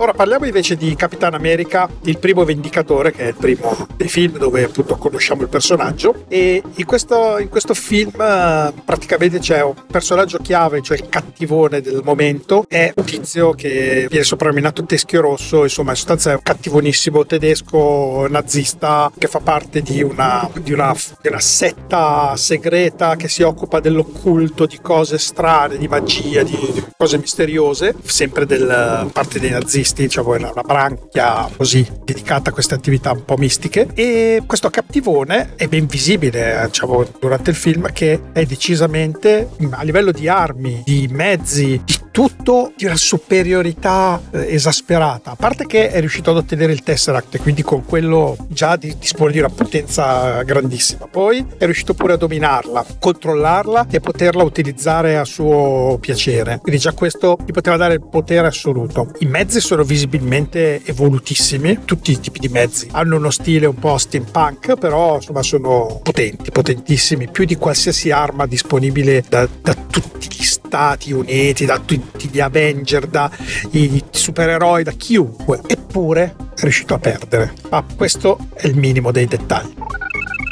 Ora 0.00 0.12
parliamo 0.12 0.46
invece 0.46 0.76
di 0.76 0.94
Capitan 0.94 1.34
America, 1.34 1.88
il 2.02 2.18
primo 2.18 2.44
vendicatore, 2.44 3.10
che 3.10 3.24
è 3.24 3.26
il 3.28 3.34
primo 3.34 3.88
dei 3.96 4.06
film 4.06 4.38
dove 4.38 4.62
appunto 4.62 4.96
conosciamo 4.96 5.42
il 5.42 5.48
personaggio. 5.48 6.24
E 6.28 6.62
in 6.76 6.84
questo, 6.84 7.36
in 7.38 7.48
questo 7.48 7.74
film 7.74 8.12
eh, 8.20 8.72
praticamente 8.84 9.40
c'è 9.40 9.60
un 9.60 9.74
personaggio 9.90 10.38
chiave, 10.38 10.82
cioè 10.82 10.98
il 10.98 11.08
cattivone 11.08 11.80
del 11.80 12.02
momento, 12.04 12.64
è 12.68 12.92
un 12.94 13.04
tizio 13.04 13.54
che 13.54 14.06
viene 14.08 14.24
soprannominato 14.24 14.84
Teschio 14.84 15.20
Rosso, 15.20 15.64
insomma 15.64 15.90
in 15.90 15.96
sostanza 15.96 16.30
è 16.30 16.34
un 16.34 16.42
cattivonissimo 16.42 17.26
tedesco 17.26 18.26
nazista 18.30 19.10
che 19.18 19.26
fa 19.26 19.40
parte 19.40 19.82
di 19.82 20.00
una, 20.00 20.48
di 20.62 20.72
una, 20.72 20.94
di 21.20 21.26
una 21.26 21.40
setta 21.40 22.36
segreta 22.36 23.16
che 23.16 23.26
si 23.26 23.42
occupa 23.42 23.80
dell'occulto, 23.80 24.64
di 24.64 24.78
cose 24.80 25.18
strane, 25.18 25.76
di 25.76 25.88
magia, 25.88 26.44
di, 26.44 26.56
di 26.72 26.84
cose 26.96 27.18
misteriose, 27.18 27.96
sempre 28.04 28.46
del 28.46 29.08
parte 29.12 29.40
dei 29.40 29.50
nazisti, 29.50 29.86
diciamo, 29.94 30.34
è 30.34 30.38
una 30.38 30.52
una 30.58 30.62
branchia 30.62 31.48
così 31.56 31.86
dedicata 32.04 32.50
a 32.50 32.52
queste 32.52 32.74
attività 32.74 33.12
un 33.12 33.24
po' 33.24 33.36
mistiche. 33.36 33.88
E 33.94 34.42
questo 34.46 34.70
cattivone 34.70 35.54
è 35.56 35.66
ben 35.68 35.86
visibile, 35.86 36.62
diciamo, 36.66 37.04
durante 37.20 37.50
il 37.50 37.56
film, 37.56 37.90
che 37.92 38.20
è 38.32 38.44
decisamente 38.44 39.48
a 39.70 39.82
livello 39.82 40.12
di 40.12 40.28
armi, 40.28 40.82
di 40.84 41.08
mezzi, 41.10 41.80
di 41.84 42.06
tutto 42.10 42.72
di 42.76 42.84
una 42.84 42.96
superiorità 42.96 44.20
eh, 44.32 44.52
esasperata. 44.54 45.32
A 45.32 45.36
parte 45.36 45.66
che 45.66 45.90
è 45.90 46.00
riuscito 46.00 46.30
ad 46.30 46.38
ottenere 46.38 46.72
il 46.72 46.82
Tesseract 46.82 47.36
e 47.36 47.38
quindi 47.38 47.62
con 47.62 47.84
quello 47.84 48.36
già 48.48 48.74
di- 48.74 48.96
dispone 48.98 49.30
di 49.30 49.38
una 49.38 49.50
potenza 49.50 50.42
grandissima. 50.42 51.06
Poi 51.06 51.46
è 51.58 51.64
riuscito 51.64 51.94
pure 51.94 52.14
a 52.14 52.16
dominarla, 52.16 52.84
controllarla 52.98 53.86
e 53.88 54.00
poterla 54.00 54.42
utilizzare 54.42 55.16
a 55.16 55.24
suo 55.24 55.98
piacere. 56.00 56.58
Quindi 56.60 56.80
già 56.80 56.92
questo 56.92 57.38
gli 57.46 57.52
poteva 57.52 57.76
dare 57.76 57.94
il 57.94 58.04
potere 58.04 58.48
assoluto. 58.48 59.12
I 59.20 59.26
mezzi 59.26 59.60
sono 59.60 59.77
visibilmente 59.84 60.82
evolutissimi, 60.84 61.80
tutti 61.84 62.12
i 62.12 62.20
tipi 62.20 62.38
di 62.38 62.48
mezzi. 62.48 62.88
Hanno 62.92 63.16
uno 63.16 63.30
stile 63.30 63.66
un 63.66 63.74
po' 63.74 63.98
steampunk, 63.98 64.76
però 64.76 65.16
insomma 65.16 65.42
sono 65.42 66.00
potenti, 66.02 66.50
potentissimi, 66.50 67.28
più 67.28 67.44
di 67.44 67.56
qualsiasi 67.56 68.10
arma 68.10 68.46
disponibile 68.46 69.24
da, 69.28 69.48
da 69.60 69.74
tutti 69.74 70.28
gli 70.28 70.42
Stati 70.42 71.12
Uniti, 71.12 71.64
da 71.64 71.78
tutti 71.78 72.28
gli 72.28 72.40
Avenger, 72.40 73.06
da 73.06 73.30
i 73.70 74.02
supereroi, 74.10 74.82
da 74.82 74.92
chiunque. 74.92 75.60
Eppure 75.66 76.34
è 76.54 76.60
riuscito 76.62 76.94
a 76.94 76.98
perdere. 76.98 77.54
Ma 77.70 77.84
questo 77.96 78.38
è 78.54 78.66
il 78.66 78.76
minimo 78.76 79.10
dei 79.10 79.26
dettagli. 79.26 79.74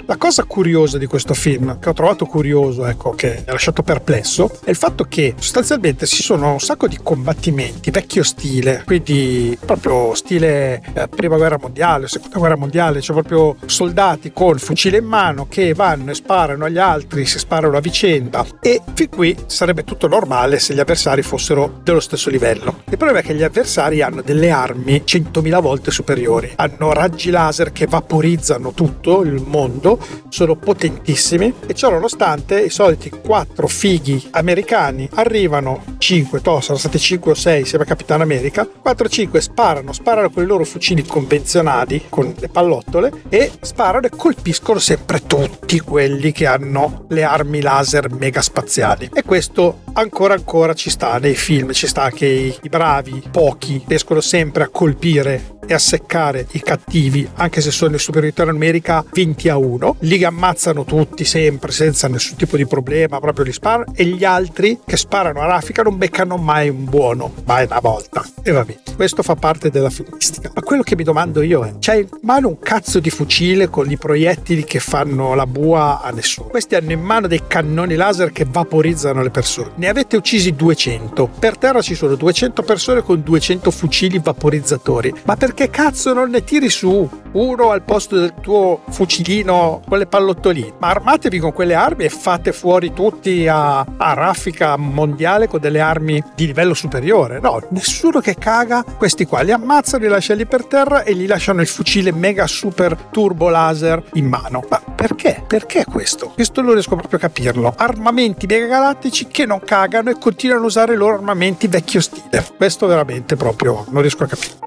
La 0.08 0.18
cosa 0.18 0.44
curiosa 0.44 0.98
di 0.98 1.06
questo 1.06 1.34
film, 1.34 1.80
che 1.80 1.88
ho 1.88 1.92
trovato 1.92 2.26
curioso, 2.26 2.86
ecco, 2.86 3.10
che 3.10 3.42
mi 3.44 3.48
ha 3.48 3.52
lasciato 3.52 3.82
perplesso, 3.82 4.48
è 4.62 4.70
il 4.70 4.76
fatto 4.76 5.02
che 5.02 5.34
sostanzialmente 5.36 6.06
ci 6.06 6.22
sono 6.22 6.52
un 6.52 6.60
sacco 6.60 6.86
di 6.86 6.96
combattimenti 7.02 7.90
vecchio 7.90 8.22
stile, 8.22 8.84
quindi 8.86 9.58
proprio 9.66 10.14
stile 10.14 10.80
eh, 10.94 11.08
prima 11.08 11.34
guerra 11.34 11.58
mondiale, 11.60 12.06
seconda 12.06 12.38
guerra 12.38 12.56
mondiale, 12.56 13.00
cioè 13.00 13.16
proprio 13.16 13.56
soldati 13.66 14.30
con 14.32 14.58
fucile 14.58 14.98
in 14.98 15.06
mano 15.06 15.48
che 15.48 15.74
vanno 15.74 16.12
e 16.12 16.14
sparano 16.14 16.66
agli 16.66 16.78
altri, 16.78 17.26
si 17.26 17.40
sparano 17.40 17.76
a 17.76 17.80
vicenda. 17.80 18.46
E 18.60 18.80
fin 18.94 19.08
qui 19.08 19.36
sarebbe 19.46 19.82
tutto 19.82 20.06
normale 20.06 20.60
se 20.60 20.72
gli 20.72 20.80
avversari 20.80 21.22
fossero 21.22 21.80
dello 21.82 21.98
stesso 21.98 22.30
livello. 22.30 22.82
Il 22.88 22.96
problema 22.96 23.18
è 23.18 23.22
che 23.22 23.34
gli 23.34 23.42
avversari 23.42 24.02
hanno 24.02 24.22
delle 24.22 24.50
armi 24.50 25.02
100.000 25.04 25.60
volte 25.60 25.90
superiori, 25.90 26.52
hanno 26.54 26.92
raggi 26.92 27.30
laser 27.30 27.72
che 27.72 27.88
vaporizzano 27.88 28.72
tutto 28.72 29.22
il 29.22 29.42
mondo 29.44 29.94
sono 30.28 30.56
potentissimi 30.56 31.52
e 31.66 31.74
ciò 31.74 31.90
nonostante 31.90 32.60
i 32.60 32.70
soliti 32.70 33.10
quattro 33.10 33.66
fighi 33.66 34.28
americani 34.32 35.08
arrivano 35.14 35.82
5, 35.98 36.40
to, 36.40 36.60
sono 36.60 36.78
stati 36.78 36.98
5 36.98 37.30
o 37.30 37.34
6 37.34 37.60
insieme 37.60 37.84
a 37.84 37.86
Capitan 37.86 38.20
America 38.20 38.66
4-5 38.84 39.38
sparano, 39.38 39.92
sparano 39.92 40.30
con 40.30 40.42
i 40.42 40.46
loro 40.46 40.64
fucili 40.64 41.04
convenzionali 41.04 42.04
con 42.08 42.34
le 42.38 42.48
pallottole 42.48 43.12
e 43.28 43.50
sparano 43.60 44.06
e 44.06 44.10
colpiscono 44.10 44.78
sempre 44.78 45.22
tutti 45.26 45.80
quelli 45.80 46.32
che 46.32 46.46
hanno 46.46 47.06
le 47.08 47.22
armi 47.22 47.60
laser 47.60 48.10
mega 48.12 48.42
spaziali. 48.42 49.10
E 49.12 49.22
questo 49.22 49.80
ancora 49.92 50.34
ancora 50.34 50.74
ci 50.74 50.90
sta 50.90 51.18
nei 51.18 51.34
film 51.34 51.72
ci 51.72 51.86
sta 51.86 52.10
che 52.10 52.26
i, 52.26 52.56
i 52.62 52.68
bravi 52.68 53.22
pochi 53.30 53.82
riescono 53.86 54.20
sempre 54.20 54.64
a 54.64 54.68
colpire 54.68 55.55
e 55.66 55.78
seccare 55.78 56.46
i 56.52 56.60
cattivi, 56.60 57.28
anche 57.34 57.60
se 57.60 57.70
sono 57.70 57.92
in 57.92 57.98
superiorità 57.98 58.44
numerica 58.44 59.04
20 59.12 59.48
a 59.48 59.56
1. 59.56 59.96
Li 60.00 60.24
ammazzano 60.24 60.84
tutti 60.84 61.24
sempre 61.24 61.72
senza 61.72 62.08
nessun 62.08 62.36
tipo 62.36 62.56
di 62.56 62.66
problema, 62.66 63.20
proprio 63.20 63.44
li 63.44 63.52
sparano. 63.52 63.92
E 63.94 64.04
gli 64.04 64.24
altri 64.24 64.78
che 64.84 64.96
sparano 64.96 65.40
a 65.40 65.46
raffica 65.46 65.82
non 65.82 65.96
beccano 65.96 66.36
mai 66.36 66.68
un 66.68 66.84
buono, 66.84 67.32
mai 67.44 67.66
una 67.66 67.80
volta. 67.80 68.24
E 68.42 68.50
vabbè, 68.50 68.76
questo 68.94 69.22
fa 69.22 69.34
parte 69.34 69.70
della 69.70 69.90
filmistica. 69.90 70.50
Ma 70.54 70.62
quello 70.62 70.82
che 70.82 70.96
mi 70.96 71.02
domando 71.02 71.42
io 71.42 71.64
è: 71.64 71.74
c'hai 71.78 72.00
in 72.00 72.08
mano 72.22 72.48
un 72.48 72.58
cazzo 72.58 73.00
di 73.00 73.10
fucile 73.10 73.68
con 73.68 73.90
i 73.90 73.96
proiettili 73.96 74.64
che 74.64 74.78
fanno 74.78 75.34
la 75.34 75.46
bua 75.46 76.00
a 76.02 76.10
nessuno. 76.10 76.48
Questi 76.48 76.74
hanno 76.74 76.92
in 76.92 77.00
mano 77.00 77.26
dei 77.26 77.42
cannoni 77.46 77.94
laser 77.94 78.32
che 78.32 78.46
vaporizzano 78.48 79.22
le 79.22 79.30
persone. 79.30 79.72
Ne 79.76 79.88
avete 79.88 80.16
uccisi 80.16 80.54
200. 80.54 81.30
Per 81.38 81.58
terra 81.58 81.82
ci 81.82 81.94
sono 81.94 82.14
200 82.14 82.62
persone 82.62 83.02
con 83.02 83.22
200 83.22 83.70
fucili 83.70 84.18
vaporizzatori. 84.18 85.12
Ma 85.24 85.36
perché 85.36 85.55
cazzo 85.64 86.12
non 86.12 86.30
ne 86.30 86.44
tiri 86.44 86.68
su 86.68 87.08
uno 87.32 87.70
al 87.70 87.82
posto 87.82 88.16
del 88.16 88.34
tuo 88.40 88.82
fucilino 88.90 89.82
con 89.88 89.98
le 89.98 90.06
pallottoline? 90.06 90.74
Ma 90.78 90.88
armatevi 90.88 91.38
con 91.38 91.52
quelle 91.52 91.74
armi 91.74 92.04
e 92.04 92.08
fate 92.08 92.52
fuori 92.52 92.92
tutti 92.92 93.48
a, 93.48 93.78
a 93.78 94.12
raffica 94.14 94.76
mondiale 94.76 95.48
con 95.48 95.60
delle 95.60 95.80
armi 95.80 96.22
di 96.34 96.46
livello 96.46 96.74
superiore. 96.74 97.40
No, 97.40 97.60
nessuno 97.70 98.20
che 98.20 98.34
caga. 98.34 98.84
Questi 98.84 99.24
qua 99.24 99.40
li 99.40 99.52
ammazzano, 99.52 100.04
li 100.04 100.10
lasciano 100.10 100.40
lì 100.40 100.46
per 100.46 100.66
terra 100.66 101.02
e 101.02 101.14
gli 101.14 101.26
lasciano 101.26 101.60
il 101.60 101.66
fucile 101.66 102.12
mega 102.12 102.46
super 102.46 102.96
turbo 103.10 103.48
laser 103.48 104.02
in 104.14 104.26
mano. 104.26 104.62
Ma 104.68 104.80
perché? 104.94 105.42
Perché 105.46 105.84
questo? 105.84 106.28
Questo 106.28 106.60
non 106.60 106.72
riesco 106.72 106.96
proprio 106.96 107.18
a 107.18 107.22
capirlo. 107.22 107.74
Armamenti 107.76 108.46
megagalattici 108.46 109.26
che 109.26 109.46
non 109.46 109.60
cagano 109.60 110.10
e 110.10 110.18
continuano 110.18 110.64
a 110.64 110.66
usare 110.66 110.94
i 110.94 110.96
loro 110.96 111.14
armamenti 111.14 111.66
vecchio 111.66 112.00
stile. 112.00 112.44
Questo 112.56 112.86
veramente 112.86 113.36
proprio 113.36 113.84
non 113.88 114.00
riesco 114.02 114.24
a 114.24 114.26
capire. 114.26 114.65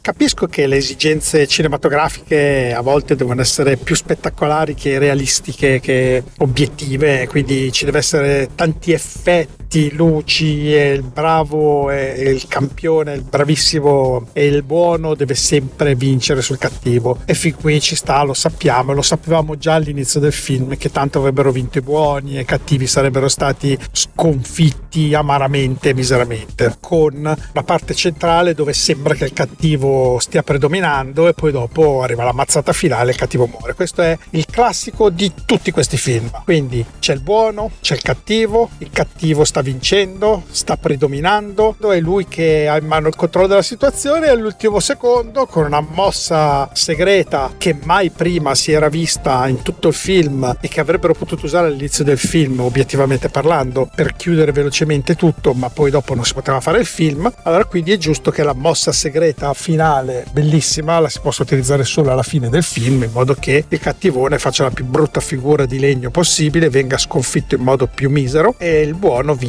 Capisco 0.00 0.46
che 0.46 0.66
le 0.66 0.76
esigenze 0.76 1.46
cinematografiche 1.46 2.72
a 2.74 2.80
volte 2.80 3.14
devono 3.14 3.40
essere 3.40 3.76
più 3.76 3.94
spettacolari 3.94 4.74
che 4.74 4.98
realistiche, 4.98 5.80
che 5.80 6.22
obiettive, 6.38 7.26
quindi 7.28 7.70
ci 7.72 7.84
deve 7.84 7.98
essere 7.98 8.48
tanti 8.54 8.92
effetti, 8.92 9.57
luci 9.92 10.74
e 10.74 10.92
il 10.92 11.02
bravo 11.02 11.90
e 11.90 12.30
il 12.30 12.46
campione, 12.48 13.14
il 13.14 13.22
bravissimo 13.22 14.28
e 14.32 14.46
il 14.46 14.62
buono 14.62 15.14
deve 15.14 15.34
sempre 15.34 15.94
vincere 15.94 16.42
sul 16.42 16.58
cattivo. 16.58 17.18
E 17.24 17.34
fin 17.34 17.54
qui 17.54 17.80
ci 17.80 17.94
sta, 17.94 18.22
lo 18.22 18.34
sappiamo, 18.34 18.92
lo 18.92 19.02
sapevamo 19.02 19.56
già 19.56 19.74
all'inizio 19.74 20.20
del 20.20 20.32
film 20.32 20.76
che 20.76 20.90
tanto 20.90 21.18
avrebbero 21.18 21.52
vinto 21.52 21.78
i 21.78 21.82
buoni 21.82 22.36
e 22.36 22.40
i 22.40 22.44
cattivi 22.44 22.86
sarebbero 22.86 23.28
stati 23.28 23.78
sconfitti 23.92 25.14
amaramente 25.14 25.90
e 25.90 25.94
miseramente, 25.94 26.76
con 26.80 27.14
una 27.16 27.62
parte 27.62 27.94
centrale 27.94 28.54
dove 28.54 28.72
sembra 28.72 29.14
che 29.14 29.24
il 29.24 29.32
cattivo 29.32 30.18
stia 30.18 30.42
predominando 30.42 31.28
e 31.28 31.34
poi 31.34 31.52
dopo 31.52 32.02
arriva 32.02 32.24
la 32.24 32.32
mazzata 32.32 32.72
finale 32.72 33.08
e 33.08 33.12
il 33.12 33.18
cattivo 33.18 33.46
muore. 33.46 33.74
Questo 33.74 34.02
è 34.02 34.16
il 34.30 34.46
classico 34.46 35.10
di 35.10 35.32
tutti 35.44 35.70
questi 35.70 35.96
film. 35.96 36.30
Quindi 36.44 36.84
c'è 36.98 37.12
il 37.12 37.20
buono, 37.20 37.70
c'è 37.80 37.94
il 37.94 38.02
cattivo, 38.02 38.70
il 38.78 38.90
cattivo 38.90 39.44
sta 39.44 39.57
vincendo, 39.62 40.44
sta 40.50 40.76
predominando, 40.76 41.76
è 41.90 42.00
lui 42.00 42.26
che 42.26 42.68
ha 42.68 42.76
in 42.76 42.86
mano 42.86 43.08
il 43.08 43.16
controllo 43.16 43.46
della 43.46 43.62
situazione 43.62 44.26
e 44.26 44.30
all'ultimo 44.30 44.80
secondo 44.80 45.46
con 45.46 45.64
una 45.64 45.80
mossa 45.80 46.68
segreta 46.72 47.52
che 47.58 47.76
mai 47.82 48.10
prima 48.10 48.54
si 48.54 48.72
era 48.72 48.88
vista 48.88 49.46
in 49.48 49.62
tutto 49.62 49.88
il 49.88 49.94
film 49.94 50.56
e 50.60 50.68
che 50.68 50.80
avrebbero 50.80 51.14
potuto 51.14 51.46
usare 51.46 51.68
all'inizio 51.68 52.04
del 52.04 52.18
film, 52.18 52.60
obiettivamente 52.60 53.28
parlando, 53.28 53.88
per 53.94 54.14
chiudere 54.14 54.52
velocemente 54.52 55.14
tutto, 55.14 55.52
ma 55.52 55.68
poi 55.70 55.90
dopo 55.90 56.14
non 56.14 56.24
si 56.24 56.34
poteva 56.34 56.60
fare 56.60 56.78
il 56.78 56.86
film. 56.86 57.30
Allora 57.42 57.64
quindi 57.64 57.92
è 57.92 57.96
giusto 57.96 58.30
che 58.30 58.42
la 58.42 58.54
mossa 58.54 58.92
segreta 58.92 59.52
finale, 59.54 60.24
bellissima, 60.30 60.98
la 60.98 61.08
si 61.08 61.20
possa 61.20 61.42
utilizzare 61.42 61.84
solo 61.84 62.10
alla 62.12 62.22
fine 62.22 62.48
del 62.48 62.62
film, 62.62 63.02
in 63.02 63.12
modo 63.12 63.34
che 63.34 63.64
il 63.68 63.80
cattivone 63.80 64.38
faccia 64.38 64.64
la 64.64 64.70
più 64.70 64.84
brutta 64.84 65.20
figura 65.20 65.66
di 65.66 65.78
legno 65.78 66.10
possibile, 66.10 66.68
venga 66.68 66.98
sconfitto 66.98 67.54
in 67.54 67.62
modo 67.62 67.86
più 67.86 68.10
misero 68.10 68.54
e 68.58 68.82
il 68.82 68.94
buono 68.94 69.34
vinca 69.34 69.47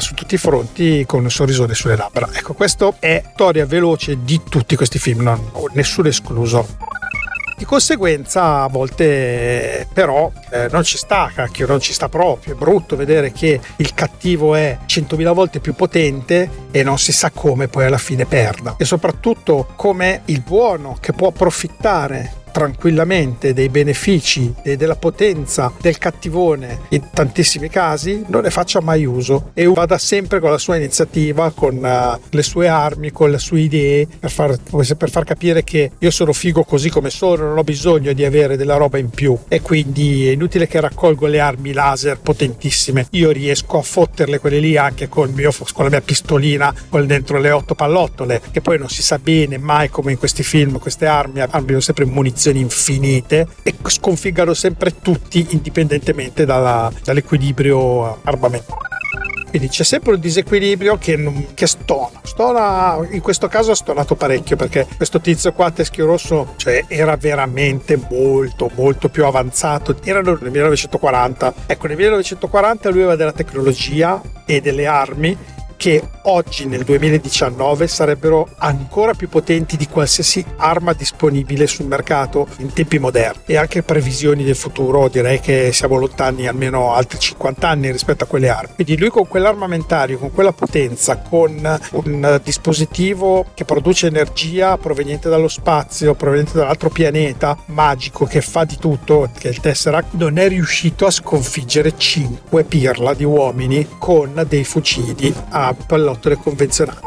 su 0.00 0.14
tutti 0.14 0.34
i 0.34 0.38
fronti 0.38 1.04
con 1.06 1.22
un 1.22 1.30
sorrisone 1.30 1.74
sulle 1.74 1.96
labbra. 1.96 2.28
Ecco, 2.32 2.54
questo 2.54 2.96
è 2.98 3.22
storia 3.32 3.66
veloce 3.66 4.22
di 4.22 4.40
tutti 4.48 4.76
questi 4.76 4.98
film, 4.98 5.22
non, 5.22 5.50
nessuno 5.72 6.08
escluso. 6.08 6.66
Di 7.56 7.64
conseguenza 7.64 8.62
a 8.62 8.68
volte 8.68 9.88
però 9.90 10.30
eh, 10.50 10.68
non 10.70 10.82
ci 10.82 10.98
sta, 10.98 11.30
cacchio, 11.34 11.66
non 11.66 11.80
ci 11.80 11.94
sta 11.94 12.10
proprio, 12.10 12.52
è 12.52 12.56
brutto 12.56 12.96
vedere 12.96 13.32
che 13.32 13.58
il 13.76 13.94
cattivo 13.94 14.54
è 14.54 14.78
100.000 14.86 15.32
volte 15.32 15.60
più 15.60 15.74
potente 15.74 16.50
e 16.70 16.82
non 16.82 16.98
si 16.98 17.12
sa 17.12 17.30
come 17.30 17.68
poi 17.68 17.86
alla 17.86 17.96
fine 17.96 18.26
perda. 18.26 18.74
E 18.76 18.84
soprattutto 18.84 19.68
come 19.74 20.20
il 20.26 20.42
buono 20.42 20.98
che 21.00 21.14
può 21.14 21.28
approfittare 21.28 22.44
tranquillamente 22.56 23.52
dei 23.52 23.68
benefici 23.68 24.50
e 24.62 24.78
della 24.78 24.96
potenza 24.96 25.70
del 25.78 25.98
cattivone 25.98 26.84
in 26.88 27.10
tantissimi 27.12 27.68
casi 27.68 28.24
non 28.28 28.44
ne 28.44 28.50
faccia 28.50 28.80
mai 28.80 29.04
uso. 29.04 29.50
E 29.52 29.66
vada 29.66 29.98
sempre 29.98 30.40
con 30.40 30.50
la 30.50 30.56
sua 30.56 30.76
iniziativa, 30.76 31.50
con 31.50 31.76
uh, 31.76 32.18
le 32.30 32.42
sue 32.42 32.66
armi, 32.66 33.12
con 33.12 33.30
le 33.30 33.36
sue 33.38 33.60
idee 33.60 34.06
per 34.06 34.30
far, 34.30 34.56
per 34.96 35.10
far 35.10 35.24
capire 35.24 35.64
che 35.64 35.90
io 35.98 36.10
sono 36.10 36.32
figo 36.32 36.64
così 36.64 36.88
come 36.88 37.10
sono, 37.10 37.44
non 37.44 37.58
ho 37.58 37.62
bisogno 37.62 38.14
di 38.14 38.24
avere 38.24 38.56
della 38.56 38.76
roba 38.76 38.96
in 38.96 39.10
più. 39.10 39.36
E 39.48 39.60
quindi 39.60 40.26
è 40.26 40.30
inutile 40.30 40.66
che 40.66 40.80
raccolgo 40.80 41.26
le 41.26 41.40
armi 41.40 41.74
laser 41.74 42.18
potentissime, 42.18 43.08
io 43.10 43.32
riesco 43.32 43.76
a 43.76 43.82
fotterle 43.82 44.38
quelle 44.38 44.60
lì 44.60 44.78
anche 44.78 45.10
con, 45.10 45.30
mio, 45.32 45.52
con 45.74 45.84
la 45.84 45.90
mia 45.90 46.00
pistolina 46.00 46.74
con 46.88 47.06
dentro 47.06 47.38
le 47.38 47.50
otto 47.50 47.74
pallottole 47.74 48.40
che 48.50 48.62
poi 48.62 48.78
non 48.78 48.88
si 48.88 49.02
sa 49.02 49.18
bene 49.18 49.58
mai 49.58 49.90
come 49.90 50.12
in 50.12 50.18
questi 50.18 50.42
film 50.42 50.78
queste 50.78 51.06
armi 51.06 51.40
abbiano 51.40 51.80
sempre 51.80 52.04
munizioni 52.06 52.45
infinite 52.54 53.48
e 53.62 53.74
sconfiggano 53.86 54.54
sempre 54.54 55.00
tutti 55.00 55.46
indipendentemente 55.50 56.44
dalla, 56.44 56.92
dall'equilibrio 57.02 58.20
armamentale. 58.22 58.86
Quindi 59.48 59.68
c'è 59.68 59.84
sempre 59.84 60.12
un 60.12 60.20
disequilibrio 60.20 60.98
che, 60.98 61.46
che, 61.54 61.66
stona. 61.66 62.20
Stona, 62.22 62.98
in 63.10 63.20
questo 63.22 63.48
caso 63.48 63.70
ha 63.70 63.74
stonato 63.74 64.14
parecchio 64.14 64.54
perché 64.54 64.86
questo 64.96 65.20
tizio 65.20 65.52
qua, 65.52 65.70
Teschio 65.70 66.04
Rosso, 66.04 66.54
cioè, 66.56 66.84
era 66.88 67.16
veramente 67.16 67.98
molto, 68.10 68.70
molto 68.74 69.08
più 69.08 69.24
avanzato. 69.24 69.96
Erano 70.04 70.36
nel 70.40 70.50
1940. 70.50 71.54
Ecco, 71.66 71.86
nel 71.86 71.96
1940 71.96 72.90
lui 72.90 72.98
aveva 72.98 73.16
della 73.16 73.32
tecnologia 73.32 74.20
e 74.44 74.60
delle 74.60 74.86
armi 74.86 75.36
che 75.76 76.02
oggi 76.22 76.66
nel 76.66 76.84
2019 76.84 77.86
sarebbero 77.86 78.48
ancora 78.58 79.14
più 79.14 79.28
potenti 79.28 79.76
di 79.76 79.86
qualsiasi 79.86 80.44
arma 80.56 80.92
disponibile 80.92 81.66
sul 81.66 81.86
mercato 81.86 82.48
in 82.58 82.72
tempi 82.72 82.98
moderni. 82.98 83.42
E 83.46 83.56
anche 83.56 83.82
previsioni 83.82 84.44
del 84.44 84.56
futuro 84.56 85.08
direi 85.08 85.40
che 85.40 85.70
siamo 85.72 85.96
lontani 85.96 86.46
almeno 86.46 86.94
altri 86.94 87.18
50 87.18 87.68
anni 87.68 87.90
rispetto 87.90 88.24
a 88.24 88.26
quelle 88.26 88.48
armi. 88.48 88.74
Quindi 88.74 88.98
lui 88.98 89.10
con 89.10 89.26
quell'armamentario 89.26 90.18
con 90.18 90.32
quella 90.32 90.52
potenza 90.52 91.18
con 91.18 91.78
un 91.92 92.40
dispositivo 92.42 93.46
che 93.54 93.64
produce 93.64 94.06
energia 94.06 94.76
proveniente 94.76 95.28
dallo 95.28 95.48
spazio 95.48 96.14
proveniente 96.14 96.56
dall'altro 96.58 96.88
pianeta 96.90 97.56
magico 97.66 98.24
che 98.24 98.40
fa 98.40 98.64
di 98.64 98.76
tutto 98.76 99.28
che 99.36 99.48
è 99.48 99.50
il 99.50 99.60
Tesseract 99.60 100.14
non 100.14 100.38
è 100.38 100.48
riuscito 100.48 101.06
a 101.06 101.10
sconfiggere 101.10 101.96
5 101.96 102.64
pirla 102.64 103.14
di 103.14 103.24
uomini 103.24 103.86
con 103.98 104.44
dei 104.48 104.64
fucili 104.64 105.34
a 105.50 105.65
pallottole 105.74 106.36
convenzionali. 106.36 106.98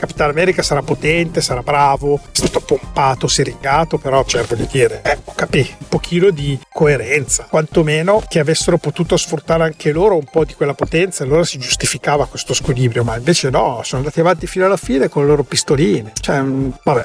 Capitano 0.00 0.30
America 0.30 0.62
sarà 0.62 0.80
potente, 0.80 1.42
sarà 1.42 1.62
bravo, 1.62 2.14
è 2.14 2.28
stato 2.32 2.60
pompato, 2.60 3.28
siringato, 3.28 3.98
però 3.98 4.24
cioè 4.24 4.44
voglio 4.44 4.66
dire, 4.70 5.02
eh, 5.02 5.18
capì, 5.34 5.58
un 5.78 5.88
pochino 5.88 6.30
di 6.30 6.58
coerenza, 6.72 7.46
quantomeno 7.50 8.22
che 8.26 8.38
avessero 8.38 8.78
potuto 8.78 9.18
sfruttare 9.18 9.62
anche 9.64 9.92
loro 9.92 10.14
un 10.16 10.24
po' 10.24 10.46
di 10.46 10.54
quella 10.54 10.72
potenza, 10.72 11.22
allora 11.22 11.44
si 11.44 11.58
giustificava 11.58 12.26
questo 12.26 12.54
squilibrio, 12.54 13.04
ma 13.04 13.18
invece 13.18 13.50
no, 13.50 13.80
sono 13.82 14.00
andati 14.00 14.20
avanti 14.20 14.46
fino 14.46 14.64
alla 14.64 14.78
fine 14.78 15.10
con 15.10 15.24
le 15.24 15.28
loro 15.28 15.42
pistoline, 15.42 16.12
cioè 16.18 16.42
vabbè. 16.82 17.02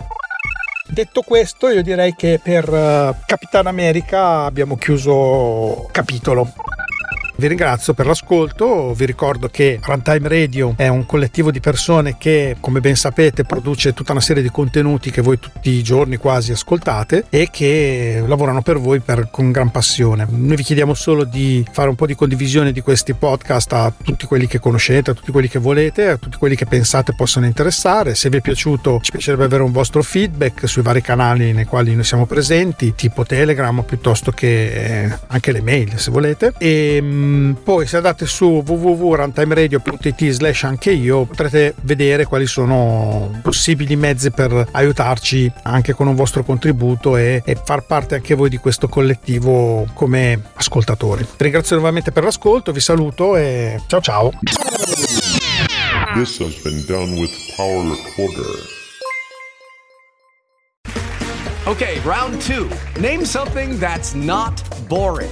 Detto 0.87 1.21
questo, 1.21 1.67
io 1.69 1.81
direi 1.81 2.15
che 2.15 2.39
per 2.41 2.69
uh, 2.69 3.13
Capitan 3.25 3.67
America 3.67 4.43
abbiamo 4.43 4.77
chiuso 4.77 5.89
capitolo. 5.91 6.53
Vi 7.37 7.47
ringrazio 7.47 7.93
per 7.93 8.05
l'ascolto, 8.05 8.93
vi 8.93 9.05
ricordo 9.05 9.49
che 9.49 9.77
Runtime 9.83 10.29
Radio 10.29 10.73
è 10.77 10.87
un 10.87 11.05
collettivo 11.05 11.51
di 11.51 11.59
persone 11.59 12.15
che, 12.17 12.55
come 12.61 12.79
ben 12.79 12.95
sapete, 12.95 13.43
produce 13.43 13.93
tutta 13.93 14.13
una 14.13 14.21
serie 14.21 14.41
di 14.41 14.49
contenuti 14.49 15.11
che 15.11 15.21
voi 15.21 15.37
tutti 15.37 15.69
i 15.69 15.83
giorni 15.83 16.15
quasi 16.15 16.53
ascoltate 16.53 17.25
e 17.29 17.49
che 17.51 18.23
lavorano 18.25 18.61
per 18.61 18.79
voi 18.79 19.01
per, 19.01 19.27
con 19.31 19.51
gran 19.51 19.69
passione. 19.69 20.25
Noi 20.29 20.55
vi 20.55 20.63
chiediamo 20.63 20.93
solo 20.93 21.25
di 21.25 21.65
fare 21.73 21.89
un 21.89 21.95
po' 21.95 22.05
di 22.05 22.15
condivisione 22.15 22.71
di 22.71 22.79
questi 22.79 23.13
podcast 23.13 23.73
a 23.73 23.93
tutti 24.01 24.25
quelli 24.25 24.47
che 24.47 24.59
conoscete, 24.59 25.11
a 25.11 25.13
tutti 25.13 25.33
quelli 25.33 25.49
che 25.49 25.59
volete, 25.59 26.07
a 26.07 26.17
tutti 26.17 26.37
quelli 26.37 26.55
che 26.55 26.65
pensate 26.65 27.13
possano 27.15 27.47
interessare. 27.47 28.15
Se 28.15 28.29
vi 28.29 28.37
è 28.37 28.41
piaciuto 28.41 28.99
ci 29.01 29.11
piacerebbe 29.11 29.43
avere 29.43 29.63
un 29.63 29.73
vostro 29.73 30.01
feedback 30.01 30.69
sui 30.69 30.83
vari 30.83 31.01
canali 31.01 31.51
nei 31.51 31.65
quali 31.65 31.93
noi 31.95 32.05
siamo 32.05 32.25
presenti, 32.25 32.95
tipo 32.95 33.25
Telegram 33.25 33.83
piuttosto 33.83 34.31
che 34.31 35.03
eh, 35.03 35.19
anche 35.27 35.51
le 35.51 35.61
mail 35.61 35.99
se 35.99 36.11
volete. 36.11 36.53
E 36.57 37.01
Ehm, 37.25 37.57
poi 37.63 37.87
se 37.87 37.97
andate 37.97 38.25
su 38.27 38.63
www.runtimeradio.it 38.65 40.29
slash 40.29 40.63
anche 40.63 40.91
io 40.91 41.25
potrete 41.25 41.73
vedere 41.81 42.25
quali 42.25 42.45
sono 42.45 43.39
possibili 43.41 43.95
mezzi 43.95 44.31
per 44.31 44.67
aiutarci 44.71 45.51
anche 45.63 45.93
con 45.93 46.07
un 46.07 46.15
vostro 46.15 46.43
contributo 46.43 47.17
e, 47.17 47.41
e 47.43 47.55
far 47.63 47.85
parte 47.85 48.15
anche 48.15 48.35
voi 48.35 48.49
di 48.49 48.57
questo 48.57 48.87
collettivo 48.87 49.87
come 49.93 50.41
ascoltatori. 50.53 51.23
Vi 51.23 51.43
ringrazio 51.43 51.75
nuovamente 51.75 52.11
per 52.11 52.23
l'ascolto, 52.23 52.71
vi 52.71 52.79
saluto 52.79 53.35
e 53.35 53.81
ciao 53.87 54.01
ciao. 54.01 54.31
This 56.13 56.39
has 56.39 56.61
been 56.61 56.85
done 56.85 57.19
with 57.19 57.31
Power 57.55 57.83
Recorder. 57.83 58.73
Okay, 61.67 61.99
round 62.01 62.39
two. 62.41 62.69
Name 62.99 63.25
something 63.25 63.79
that's 63.79 64.13
not 64.13 64.61
boring. 64.87 65.31